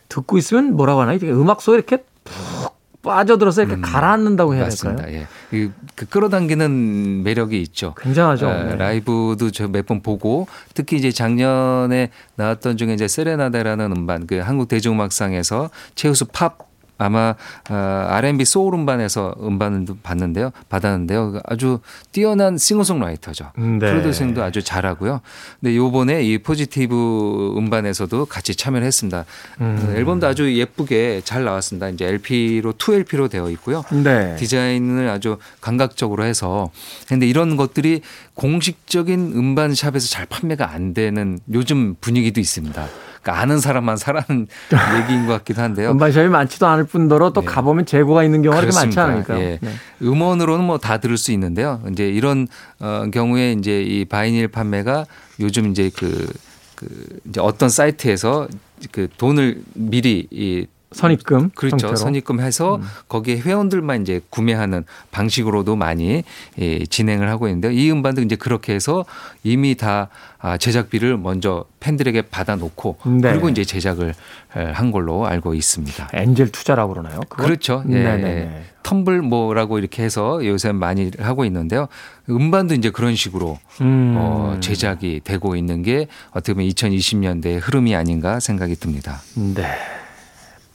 듣고 0.09 0.39
있으면 0.39 0.75
뭐라고 0.75 1.01
하나 1.01 1.13
이게 1.13 1.31
음악 1.31 1.63
속에 1.63 1.77
이렇게 1.77 2.05
푹 2.25 2.72
빠져들어서 3.03 3.63
이렇게 3.63 3.81
가라앉는다고 3.81 4.55
해야 4.55 4.63
음, 4.63 4.67
맞습니다. 4.67 5.05
될까요? 5.05 5.23
예. 5.23 5.27
그, 5.51 5.73
그 5.97 6.07
끌어당기는 6.07 7.23
매력이 7.25 7.61
있죠. 7.63 7.95
굉장하죠. 8.01 8.49
어, 8.49 8.63
네. 8.65 8.77
라이브도 8.77 9.51
저 9.51 9.67
몇 9.69 9.87
번 9.87 10.03
보고 10.03 10.47
특히 10.75 10.97
이제 10.97 11.11
작년에 11.11 12.11
나왔던 12.37 12.77
중에 12.77 12.95
이제 12.95 13.09
세레나데라는 13.09 13.93
음반 13.93 14.27
그 14.27 14.39
한국 14.39 14.69
대중음악상에서 14.69 15.71
최우수 15.97 16.27
팝 16.27 16.59
아마 17.03 17.35
어, 17.71 17.75
R&B 18.09 18.45
soul 18.45 18.75
음반에서 18.75 19.35
음반을 19.41 19.87
봤는데요, 20.03 20.51
받았는데요. 20.69 21.41
아주 21.45 21.81
뛰어난 22.13 22.59
싱어송라이터죠. 22.59 23.53
네. 23.57 23.79
producing도 23.79 24.43
아주 24.43 24.63
잘하고요. 24.63 25.21
근데 25.61 25.77
요번에 25.77 26.23
이 26.23 26.39
Positive 26.39 27.55
음반에서도 27.57 28.27
같이 28.27 28.55
참여를 28.55 28.87
했습니다. 28.87 29.25
음. 29.61 29.87
어, 29.89 29.93
앨범도 29.93 30.27
아주 30.27 30.57
예쁘게 30.57 31.23
잘 31.25 31.45
나왔습니다. 31.45 31.89
이제 31.89 32.07
LP로 32.07 32.75
2LP로 32.75 33.31
되어 33.31 33.51
있고요. 33.51 33.85
네. 33.91 34.37
디자인을 34.37 35.09
아주 35.09 35.39
감각적으로 35.61 36.25
해서 36.25 36.71
근데 37.09 37.27
이런 37.27 37.57
것들이 37.57 38.03
공식적인 38.35 39.33
음반 39.35 39.75
shop에서 39.75 40.09
잘 40.09 40.27
판매가 40.27 40.71
안 40.71 40.95
되는 40.95 41.39
요즘 41.53 41.95
분위기도 42.01 42.41
있습니다. 42.41 42.89
그러니까 43.23 43.41
아는 43.41 43.61
사람만 43.61 43.97
사라는 43.97 44.49
얘기인 45.03 45.27
것 45.27 45.33
같기도 45.35 45.63
한데요. 45.63 45.91
음반샵이 45.93 46.29
많지도 46.29 46.67
않을 46.67 46.85
뿐더러 46.93 47.33
또 47.33 47.41
네. 47.41 47.47
가보면 47.47 47.87
재고가 47.87 48.23
있는 48.23 48.43
경우가 48.43 48.63
많지. 48.75 49.01
않으니까. 49.01 49.41
예. 49.41 49.59
네. 49.61 49.71
음원으로는 50.03 50.65
뭐 50.65 50.79
다 50.79 50.99
들을 50.99 51.17
수 51.17 51.33
있는데요. 51.33 51.81
이제 51.91 52.09
이런 52.09 52.47
어, 52.81 53.07
경우에 53.13 53.53
이제 53.53 53.83
이 53.83 54.05
바이닐 54.05 54.49
판매가 54.49 55.07
요즘 55.41 55.71
이제 55.71 55.91
그, 55.97 56.31
그 56.77 56.89
이제 57.29 57.41
어떤 57.41 57.69
사이트에서 57.69 58.49
그 58.91 59.09
돈을 59.17 59.63
미리 59.75 60.27
이 60.31 60.67
선입금 60.95 61.51
그렇죠. 61.55 61.75
형태로. 61.75 61.93
음. 61.93 61.97
선입금해서 61.97 62.81
거기에 63.09 63.39
회원들만 63.39 64.03
이제 64.03 64.21
구매하는 64.31 64.85
방식으로도 65.11 65.77
많이 65.77 66.25
예, 66.59 66.85
진행을 66.85 67.29
하고 67.29 67.49
있는데 67.49 67.73
이 67.75 67.91
음반도 67.91 68.23
이제 68.23 68.37
그렇게 68.37 68.75
해서 68.75 69.05
이미 69.43 69.75
다 69.75 70.09
아, 70.39 70.57
제작비를 70.57 71.17
먼저 71.19 71.65
팬들에게 71.81 72.23
받아놓고 72.23 72.99
네. 73.21 73.31
그리고 73.31 73.49
이제 73.49 73.65
제작을 73.65 74.13
에, 74.57 74.65
한 74.65 74.91
걸로 74.91 75.27
알고 75.27 75.55
있습니다. 75.55 76.09
엔젤 76.13 76.51
투자라고 76.51 76.95
그러나요? 76.95 77.21
그거? 77.29 77.45
그렇죠. 77.45 77.85
예. 77.91 77.95
예. 77.95 78.63
텀블 78.83 79.21
뭐라고 79.23 79.79
이렇게 79.79 80.03
해서 80.03 80.45
요새 80.45 80.73
많이 80.73 81.13
하고 81.21 81.45
있는데요. 81.45 81.87
음반도 82.29 82.75
이제 82.75 82.91
그런 82.91 83.15
식으로 83.15 83.59
음. 83.81 84.15
어, 84.19 84.57
제작이 84.61 85.21
되고 85.23 85.55
있는 85.55 85.83
게 85.83 86.09
어떻게 86.31 86.55
보면 86.55 86.69
2020년대의 86.71 87.61
흐름이 87.63 87.95
아닌가 87.95 88.41
생각이 88.41 88.75
듭니다. 88.75 89.21
네. 89.37 89.65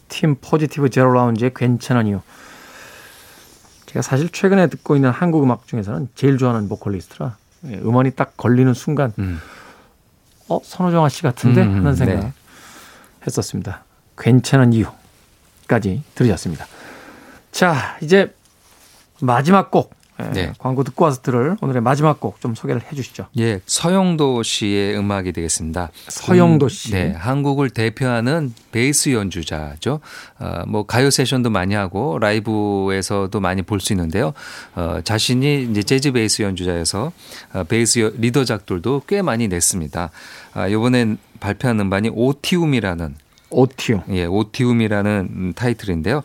팀 0.08 0.36
포지티브 0.36 0.90
제로 0.90 1.14
라운지의 1.14 1.52
괜찮은 1.56 2.08
이유. 2.08 2.22
제가 3.88 4.02
사실 4.02 4.30
최근에 4.30 4.68
듣고 4.68 4.96
있는 4.96 5.10
한국 5.10 5.44
음악 5.44 5.68
중에서는 5.68 6.10
제일 6.14 6.38
좋아하는 6.38 6.70
보컬리스트라 6.70 7.38
예, 7.66 7.78
음원이 7.78 8.12
딱 8.12 8.38
걸리는 8.38 8.74
순간 8.74 9.14
음. 9.18 9.40
어 10.50 10.60
선호정아 10.64 11.10
씨 11.10 11.24
같은데 11.24 11.64
음, 11.64 11.78
하는 11.78 11.96
생각 11.96 12.20
네. 12.20 12.34
했었습니다. 13.26 13.84
괜찮은 14.18 14.74
이유까지 14.74 16.04
들으셨습니다. 16.16 16.68
자 17.52 17.98
이제 18.02 18.34
마지막 19.20 19.72
곡 19.72 19.92
예, 19.92 19.97
네. 20.34 20.52
광고 20.58 20.84
듣고 20.84 21.06
와서 21.06 21.22
들을 21.22 21.58
오늘의 21.62 21.82
마지막 21.82 22.20
곡 22.20 22.40
좀 22.40 22.56
소개를 22.56 22.82
해 22.82 22.96
주시죠. 22.96 23.28
예, 23.38 23.62
서영도 23.66 24.42
씨의 24.44 24.98
음악이 24.98 25.32
되겠습니다. 25.32 25.90
서영도 26.08 26.70
씨. 26.70 26.92
네, 26.92 27.12
한국을 27.14 27.70
대표하는 27.70 28.54
베이스 28.72 29.10
연주자죠. 29.14 30.00
어, 30.40 30.64
뭐 30.68 30.86
가요 30.86 31.10
세션도 31.10 31.50
많이 31.52 31.74
하고 31.76 32.18
라이브에서도 32.20 33.40
많이 33.40 33.62
볼 33.62 33.80
수 33.80 33.94
있는데요. 33.94 34.34
어, 34.76 35.00
자신이 35.04 35.64
이제 35.70 35.84
재즈 35.84 36.12
베이스 36.12 36.42
연주자여서 36.42 37.12
어, 37.54 37.64
베이스 37.66 38.00
여- 38.00 38.12
리더작들도 38.18 39.04
꽤 39.08 39.22
많이 39.22 39.48
냈습니다. 39.48 40.10
아, 40.54 40.68
이번엔 40.68 41.18
발표한 41.40 41.80
음반이 41.80 42.10
오티움이라는 42.14 43.16
오티움. 43.50 44.02
예, 44.10 44.26
오티움이라는 44.26 45.30
음, 45.32 45.54
타이틀인데요. 45.56 46.22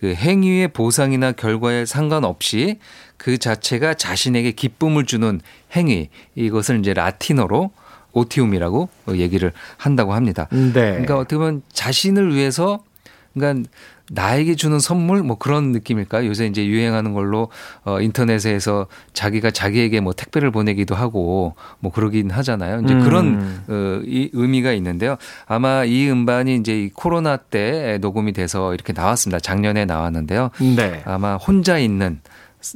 그 0.00 0.12
행위의 0.14 0.68
보상이나 0.68 1.32
결과에 1.32 1.86
상관없이 1.86 2.78
그 3.16 3.38
자체가 3.38 3.94
자신에게 3.94 4.52
기쁨을 4.52 5.06
주는 5.06 5.40
행위 5.74 6.08
이것을 6.34 6.80
이제 6.80 6.94
라틴어로 6.94 7.70
오티움이라고 8.12 8.88
얘기를 9.10 9.52
한다고 9.76 10.14
합니다. 10.14 10.48
네. 10.50 10.72
그러니까 10.72 11.18
어떻게 11.18 11.36
보면 11.36 11.62
자신을 11.72 12.34
위해서 12.34 12.82
그러니까 13.34 13.68
나에게 14.10 14.54
주는 14.54 14.78
선물 14.78 15.22
뭐 15.22 15.36
그런 15.36 15.72
느낌일까요? 15.72 16.28
요새 16.28 16.46
이제 16.46 16.64
유행하는 16.64 17.12
걸로 17.12 17.48
어 17.84 18.00
인터넷에서 18.00 18.86
자기가 19.12 19.50
자기에게 19.50 20.00
뭐 20.00 20.12
택배를 20.12 20.50
보내기도 20.50 20.94
하고 20.94 21.54
뭐 21.80 21.90
그러긴 21.90 22.30
하잖아요. 22.30 22.82
이제 22.84 22.94
음. 22.94 23.02
그런 23.02 23.64
어, 23.68 24.00
이 24.04 24.30
의미가 24.32 24.72
있는데요. 24.72 25.16
아마 25.46 25.84
이 25.84 26.08
음반이 26.08 26.54
이제 26.56 26.84
이 26.84 26.90
코로나 26.90 27.36
때 27.36 27.98
녹음이 28.00 28.32
돼서 28.32 28.74
이렇게 28.74 28.92
나왔습니다. 28.92 29.40
작년에 29.40 29.84
나왔는데요. 29.84 30.50
네. 30.76 31.02
아마 31.04 31.34
혼자 31.34 31.78
있는 31.78 32.06
음, 32.06 32.20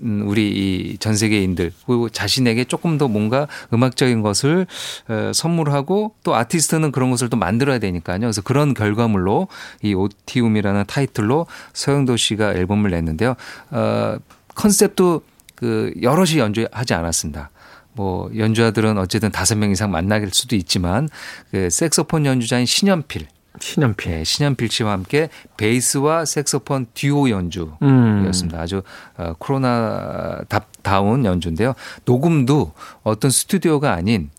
우리 0.02 0.48
이 0.94 0.98
전 1.00 1.16
세계인들 1.16 1.72
그리고 1.86 2.08
자신에게 2.08 2.64
조금 2.64 2.98
더 2.98 3.08
뭔가 3.08 3.48
음악적인 3.72 4.22
것을 4.22 4.66
어, 5.08 5.32
선물하고 5.34 6.14
또 6.22 6.34
아티스트는 6.34 6.92
그런 6.92 7.10
것을 7.10 7.28
또 7.30 7.36
만들어야 7.36 7.78
되니까요. 7.78 8.20
그래서 8.20 8.42
그런 8.42 8.74
결과물로 8.74 9.48
이 9.82 9.94
오티움이라는 9.94 10.84
타이틀로 10.86 11.46
서영도 11.72 12.16
씨가 12.16 12.54
앨범을 12.54 12.90
냈는데요. 12.90 13.34
어, 13.70 14.16
컨셉도 14.54 15.22
그 15.54 15.92
여럿이 16.00 16.38
연주하지 16.38 16.94
않았습니다. 16.94 17.50
뭐 17.92 18.30
연주자들은 18.36 18.98
어쨌든 18.98 19.30
다섯 19.30 19.56
명 19.56 19.70
이상 19.70 19.90
만날 19.90 20.28
수도 20.32 20.54
있지만 20.56 21.08
그 21.50 21.70
색소폰 21.70 22.24
연주자인 22.26 22.66
신연필 22.66 23.26
신연필. 23.60 24.12
예, 24.12 24.24
신현필 24.24 24.68
씨와 24.70 24.92
함께 24.92 25.28
베이스와 25.56 26.24
색소폰 26.24 26.86
듀오 26.94 27.30
연주였습니다. 27.30 28.58
음. 28.58 28.60
아주 28.60 28.82
어, 29.16 29.34
코로나 29.38 30.40
다운 30.82 31.24
연주인데요. 31.24 31.74
녹음도 32.04 32.72
어떤 33.02 33.30
스튜디오가 33.30 33.92
아닌 33.92 34.30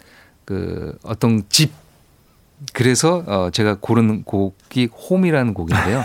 그 0.46 0.98
어떤 1.04 1.44
집 1.50 1.72
그래서 2.74 3.24
어 3.26 3.50
제가 3.52 3.78
고른 3.80 4.24
곡이 4.24 4.90
홈이라는 5.10 5.54
곡인데요. 5.54 6.04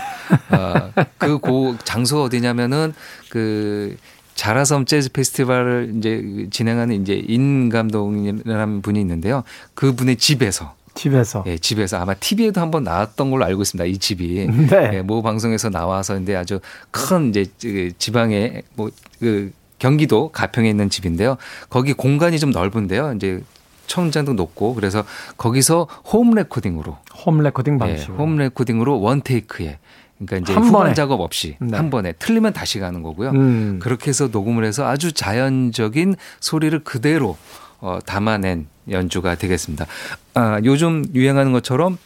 어, 0.51 0.93
그 1.19 1.39
곡 1.39 1.85
장소가 1.85 2.25
어디냐면은 2.25 2.95
그 3.29 3.97
자라섬 4.35 4.85
재즈 4.85 5.13
페스티벌을 5.13 5.95
이제 5.97 6.47
진행하는 6.51 7.01
이제 7.03 7.23
인 7.27 7.69
감독이라는 7.69 8.83
분이 8.83 9.01
있는데요. 9.01 9.43
그분의 9.75 10.17
집에서 10.17 10.75
집에서. 10.97 11.45
예, 11.47 11.57
집에서 11.59 11.99
아마 11.99 12.15
TV에도 12.15 12.61
한번 12.61 12.83
나왔던 12.83 13.31
걸로 13.31 13.45
알고 13.45 13.63
있습니다. 13.63 13.85
이 13.85 13.99
집이. 13.99 14.47
네. 14.71 14.91
예, 14.95 15.03
모 15.03 15.23
방송에서 15.23 15.71
나와서 15.71 16.15
근데 16.15 16.35
아주 16.35 16.59
큰 16.91 17.29
이제 17.31 17.47
그 17.61 17.93
지방에 17.99 18.63
뭐그 18.75 19.53
경기도 19.79 20.31
가평에 20.31 20.69
있는 20.69 20.91
집인데요. 20.91 21.37
거기 21.71 21.93
공간이 21.93 22.39
좀 22.41 22.51
넓은데요. 22.51 23.13
이제 23.15 23.43
천장도 23.87 24.33
높고 24.33 24.75
그래서 24.75 25.05
거기서 25.37 25.87
home 26.13 26.31
recording으로 26.33 26.97
home 27.25 27.41
recording 27.43 27.75
예, 27.75 27.79
방식. 27.79 28.09
home 28.11 28.37
recording으로 28.37 29.01
one 29.01 29.23
take에 29.23 29.79
그러니까 30.19 30.37
이제 30.39 30.55
한 30.55 30.65
후반 30.65 30.83
번에. 30.85 30.95
작업 30.95 31.21
없이 31.21 31.57
네. 31.61 31.77
한 31.77 31.91
번에 31.91 32.13
틀리면 32.13 32.53
다시 32.55 32.81
가는 32.81 33.03
거고요. 33.03 33.31
음. 33.31 33.79
그렇게 33.83 34.09
해서 34.09 34.29
녹음을 34.33 34.65
해서 34.65 34.87
아주 34.87 35.13
자연적인 35.13 36.17
소리를 36.41 36.77
그대로 36.85 37.37
어, 37.81 37.99
담아낸 38.07 38.67
연주가 38.91 39.35
되겠습니다. 39.35 39.87
아, 40.35 40.61
요즘 40.65 41.05
유행하는 41.15 41.53
것처럼 41.53 41.99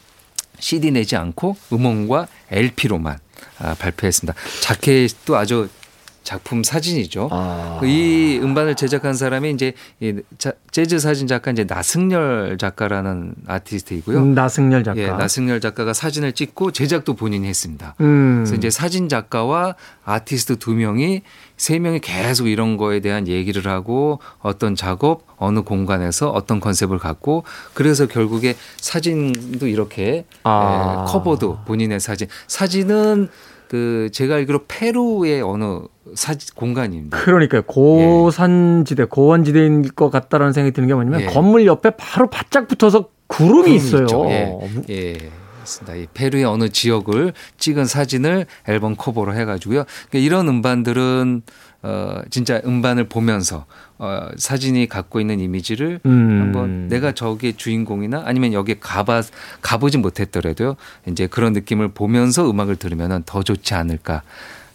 CD 0.59 0.91
내지 0.91 1.17
않고 1.17 1.57
음원과 1.73 2.29
LP로만 2.51 3.19
아, 3.59 3.75
발표했습니다. 3.75 4.39
자켓도 4.63 5.37
아주 5.37 5.69
작품 6.23 6.63
사진이죠. 6.63 7.29
아. 7.33 7.81
이 7.83 8.39
음반을 8.43 8.75
제작한 8.75 9.15
사람이 9.15 9.51
이제 9.51 9.73
재즈 10.71 10.99
사진 10.99 11.27
작가 11.27 11.51
이제 11.51 11.65
나승열 11.65 12.59
작가라는 12.59 13.35
아티스트이고요. 13.47 14.19
음, 14.19 14.35
나승열 14.35 14.85
작가. 14.85 15.01
예, 15.01 15.09
나승열 15.09 15.61
작가가 15.61 15.93
사진을 15.93 16.33
찍고 16.33 16.73
제작도 16.73 17.15
본인이 17.15 17.49
했습니다. 17.49 17.95
음. 18.01 18.45
그래서 18.45 18.55
이제 18.57 18.71
사진 18.71 19.09
작가와 19.09 19.75
아티스트 20.05 20.57
두 20.57 20.75
명이 20.75 21.23
세 21.57 21.79
명이 21.79 22.01
계속 22.01 22.49
이런 22.49 22.77
거에 22.77 23.01
대한 23.01 23.29
얘기를 23.29 23.71
하고 23.71 24.21
어떤 24.41 24.75
작업 24.75 25.25
어느 25.37 25.61
공간에서 25.61 26.31
어떤 26.31 26.61
컨셉을 26.61 26.99
갖고 26.99 27.45
그래서 27.75 28.07
결국에 28.07 28.57
사진도 28.79 29.67
이렇게 29.67 30.25
아. 30.43 31.07
예, 31.09 31.13
커버도 31.13 31.61
본인의 31.67 32.01
사진 32.01 32.29
사진은 32.47 33.29
그 33.71 34.09
제가 34.13 34.35
알기로 34.35 34.65
페루의 34.67 35.43
어느 35.43 35.83
사진 36.17 36.53
공간입니다. 36.57 37.17
그러니까요. 37.17 37.63
고산지대, 37.63 39.05
고원지대인 39.05 39.91
것 39.95 40.11
같다라는 40.11 40.53
생각이 40.53 40.75
드는 40.75 40.89
게 40.89 40.95
뭐냐면 40.95 41.21
예. 41.21 41.27
건물 41.27 41.67
옆에 41.67 41.91
바로 41.91 42.29
바짝 42.29 42.67
붙어서 42.67 43.11
구름이 43.29 43.61
구름이 43.61 43.77
있어요. 43.77 44.07
예. 44.29 44.59
예. 44.91 45.31
맞습니다. 45.61 45.95
이 45.95 46.09
페루의 46.13 46.47
어느 46.47 46.69
지역을 46.69 47.33
찍은 47.59 47.85
사진을 47.85 48.47
앨범 48.67 48.97
커버로 48.97 49.35
해가지고요. 49.35 49.85
그러니까 50.09 50.19
이런 50.19 50.49
음반들은 50.49 51.43
어 51.83 52.23
진짜 52.29 52.61
음반을 52.65 53.09
보면서 53.09 53.67
어 54.03 54.29
사진이 54.35 54.89
갖고 54.89 55.21
있는 55.21 55.41
이미지를 55.41 56.01
음. 56.07 56.41
한번 56.41 56.89
내가 56.89 57.13
저게 57.13 57.53
주인공이나 57.53 58.23
아니면 58.25 58.55
여기에 58.55 58.77
가봐 58.81 59.21
가보지 59.61 59.99
못했더라도요. 59.99 60.77
이제 61.07 61.27
그런 61.27 61.53
느낌을 61.53 61.89
보면서 61.89 62.51
음악을 62.51 62.77
들으면 62.77 63.23
더 63.27 63.43
좋지 63.43 63.75
않을까 63.75 64.23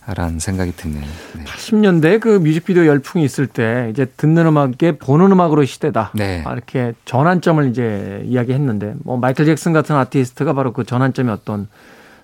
라는 0.08 0.38
생각이 0.38 0.74
드네요. 0.76 1.02
네. 1.36 1.44
80년대 1.46 2.20
그 2.20 2.38
뮤직비디오 2.38 2.86
열풍이 2.86 3.26
있을 3.26 3.48
때 3.48 3.88
이제 3.90 4.06
듣는 4.06 4.46
음악에 4.46 5.00
보는 5.00 5.32
음악으로 5.32 5.66
시대다. 5.66 6.12
네. 6.14 6.44
아, 6.46 6.54
이렇게 6.54 6.94
전환점을 7.06 7.68
이제 7.72 8.22
이야기했는데 8.26 8.94
뭐 9.04 9.18
마이클 9.18 9.46
잭슨 9.46 9.74
같은 9.74 9.96
아티스트가 9.96 10.54
바로 10.54 10.72
그 10.74 10.84
전환점의 10.84 11.34
어떤 11.34 11.68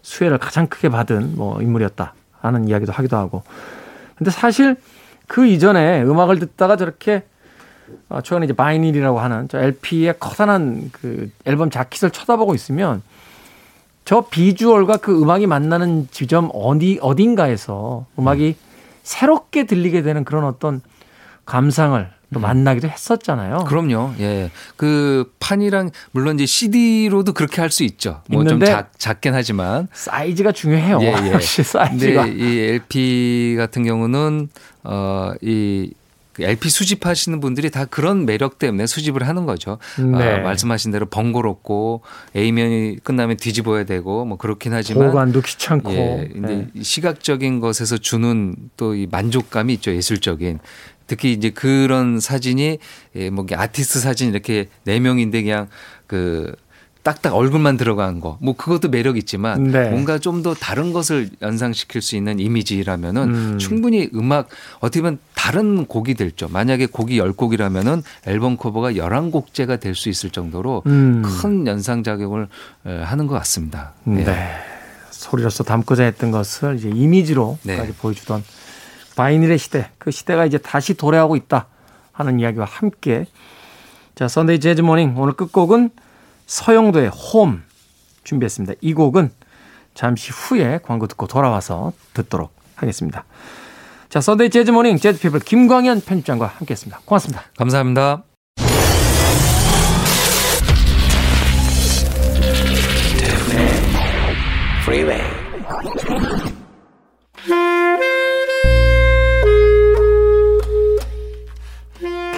수혜를 0.04 0.38
가장 0.38 0.68
크게 0.68 0.90
받은 0.90 1.36
뭐 1.36 1.60
인물이었다 1.64 2.14
하는 2.42 2.68
이야기도 2.68 2.92
하기도 2.92 3.18
하고. 3.18 3.42
근데 4.16 4.30
사실 4.30 4.76
그 5.32 5.46
이전에 5.46 6.04
음악을 6.04 6.40
듣다가 6.40 6.76
저렇게 6.76 7.24
어, 8.10 8.20
최근에 8.20 8.44
이제 8.44 8.54
vinyl이라고 8.54 9.22
하는 9.22 9.48
저 9.48 9.60
LP의 9.60 10.16
커다란 10.20 10.90
그 10.92 11.32
앨범 11.46 11.70
자켓을 11.70 12.12
쳐다보고 12.12 12.54
있으면 12.54 13.02
저 14.04 14.26
비주얼과 14.30 14.98
그 14.98 15.22
음악이 15.22 15.48
만나는 15.48 16.10
지점 16.12 16.50
어디 16.54 17.00
어딘가에서 17.02 18.08
음악이 18.20 18.58
새롭게 19.04 19.66
들리게 19.66 20.02
되는 20.02 20.26
그런 20.26 20.44
어떤 20.44 20.82
감상을 21.46 22.12
또 22.34 22.40
만나기도 22.40 22.88
했었잖아요. 22.88 23.66
그럼요. 23.68 24.14
예. 24.20 24.52
그 24.78 25.32
판이랑 25.40 25.92
물론 26.12 26.36
이제 26.36 26.46
CD로도 26.46 27.34
그렇게 27.34 27.60
할 27.62 27.70
수 27.72 27.84
있죠. 27.84 28.22
뭐 28.30 28.44
좀 28.46 28.60
작긴 28.98 29.34
하지만. 29.34 29.88
사이즈가 29.94 30.52
중요해요. 30.52 31.00
예, 31.02 31.08
예. 31.08 31.32
역시 31.34 31.64
사이즈가. 31.64 32.24
근데 32.26 32.38
이 32.44 32.60
LP 32.74 33.56
같은 33.58 33.84
경우는 33.84 34.50
어이 34.84 35.92
그 36.34 36.44
LP 36.44 36.70
수집하시는 36.70 37.42
분들이 37.42 37.70
다 37.70 37.84
그런 37.84 38.26
매력 38.26 38.58
때문에 38.58 38.88
수집을 38.88 39.28
하는 39.28 39.46
거죠. 39.46 39.80
네. 40.00 40.36
아, 40.36 40.38
말씀하신 40.40 40.92
대로 40.92 41.06
번거롭고 41.08 42.02
A면이 42.38 43.00
끝나면 43.04 43.36
뒤집어야 43.36 43.84
되고 43.84 44.24
뭐 44.24 44.38
그렇긴 44.38 44.72
하지만 44.74 45.08
보관도 45.08 45.42
귀찮고. 45.42 45.92
예, 45.92 46.30
이제 46.32 46.40
네. 46.40 46.68
이 46.74 46.84
시각적인 46.84 47.60
것에서 47.60 47.98
주는 47.98 48.56
또 48.78 48.96
이 48.96 49.08
만족감이 49.12 49.74
있죠 49.76 49.94
예술적인. 49.94 50.60
특히 51.12 51.34
이제 51.34 51.50
그런 51.50 52.22
사진이 52.22 52.78
예, 53.18 53.30
뭐 53.30 53.46
아티스트 53.52 54.00
사진 54.00 54.30
이렇게 54.30 54.70
네 54.86 54.98
명인데 55.02 55.44
그냥 55.44 55.68
그 56.08 56.56
딱딱 57.04 57.34
얼굴만 57.36 57.76
들어간 57.76 58.22
거, 58.22 58.38
뭐 58.40 58.56
그것도 58.56 58.88
매력 58.88 59.18
있지만 59.18 59.72
네. 59.72 59.90
뭔가 59.90 60.20
좀 60.20 60.42
더 60.42 60.54
다른 60.54 60.94
것을 60.94 61.30
연상시킬 61.42 62.02
수 62.02 62.16
있는 62.16 62.40
이미지라면은 62.40 63.24
음. 63.24 63.58
충분히 63.58 64.10
음악 64.16 64.48
어떻게 64.80 65.02
보면 65.02 65.20
다른 65.36 65.86
곡이 65.86 66.14
될 66.14 66.32
죠. 66.32 66.48
만약에 66.48 66.86
곡이 66.86 67.20
10곡이라면은 67.20 68.04
앨범 68.26 68.56
커버가 68.56 68.94
11곡째가 68.94 69.82
될 69.82 69.94
수 69.96 70.08
있을 70.08 70.30
정도로 70.30 70.84
음. 70.86 71.24
큰 71.26 71.68
연상 71.68 72.04
작용을 72.04 72.48
에, 72.86 73.02
하는 73.04 73.28
것 73.28 73.36
같습니다. 73.40 73.92
예. 74.08 74.12
네. 74.24 74.50
소리로서 75.10 75.66
담고자 75.66 76.04
했던 76.04 76.32
것을 76.32 76.78
이제 76.78 76.90
이미지로까지 76.90 77.68
네. 77.68 77.94
보여주던 78.00 78.44
vinyl의 79.22 79.60
시대. 79.60 79.88
그 80.00 80.10
시대가 80.10 80.48
이제 80.48 80.58
다시 80.58 80.96
도래하고 80.96 81.36
있다 81.36 81.68
하는 82.12 82.40
이야기와 82.40 82.66
함께 82.66 83.28
자, 84.16 84.28
Sunday 84.28 84.60
Jazz 84.60 84.82
Morning 84.82 85.14
오늘 85.16 85.34
끝곡은 85.34 85.92
서영도의 86.48 87.10
홈 87.10 87.62
준비했습니다. 88.24 88.74
이 88.82 88.96
곡은 88.96 89.30
잠시 89.94 90.32
후에 90.32 90.80
광고 90.82 91.06
듣고 91.06 91.28
돌아와서 91.28 91.94
듣도록 92.16 92.52
하겠습니다. 92.76 93.26
자, 94.10 94.22
Sunday 94.22 94.50
Jazz 94.50 94.72
Morning 94.72 94.98
재즈 94.98 95.20
피플 95.20 95.42
김광현 95.42 96.02
편집장과 96.02 96.48
함께 96.48 96.72
했습니다. 96.72 97.00
고맙습니다. 97.06 97.44
감사합니다. 97.58 98.31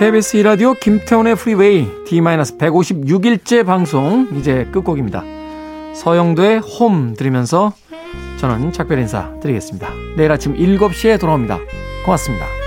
KBS 0.03 0.39
2라디오 0.39 0.77
김태훈의 0.77 1.37
Freeway 1.37 1.87
D-156일째 2.05 3.65
방송 3.65 4.27
이제 4.37 4.67
끝곡입니다. 4.73 5.23
서영도의 5.95 6.59
홈 6.59 7.13
들으면서 7.13 7.71
저는 8.37 8.73
작별 8.73 8.99
인사 8.99 9.33
드리겠습니다. 9.39 9.87
내일 10.17 10.29
아침 10.33 10.55
7시에 10.55 11.17
돌아옵니다. 11.21 11.57
고맙습니다. 12.03 12.62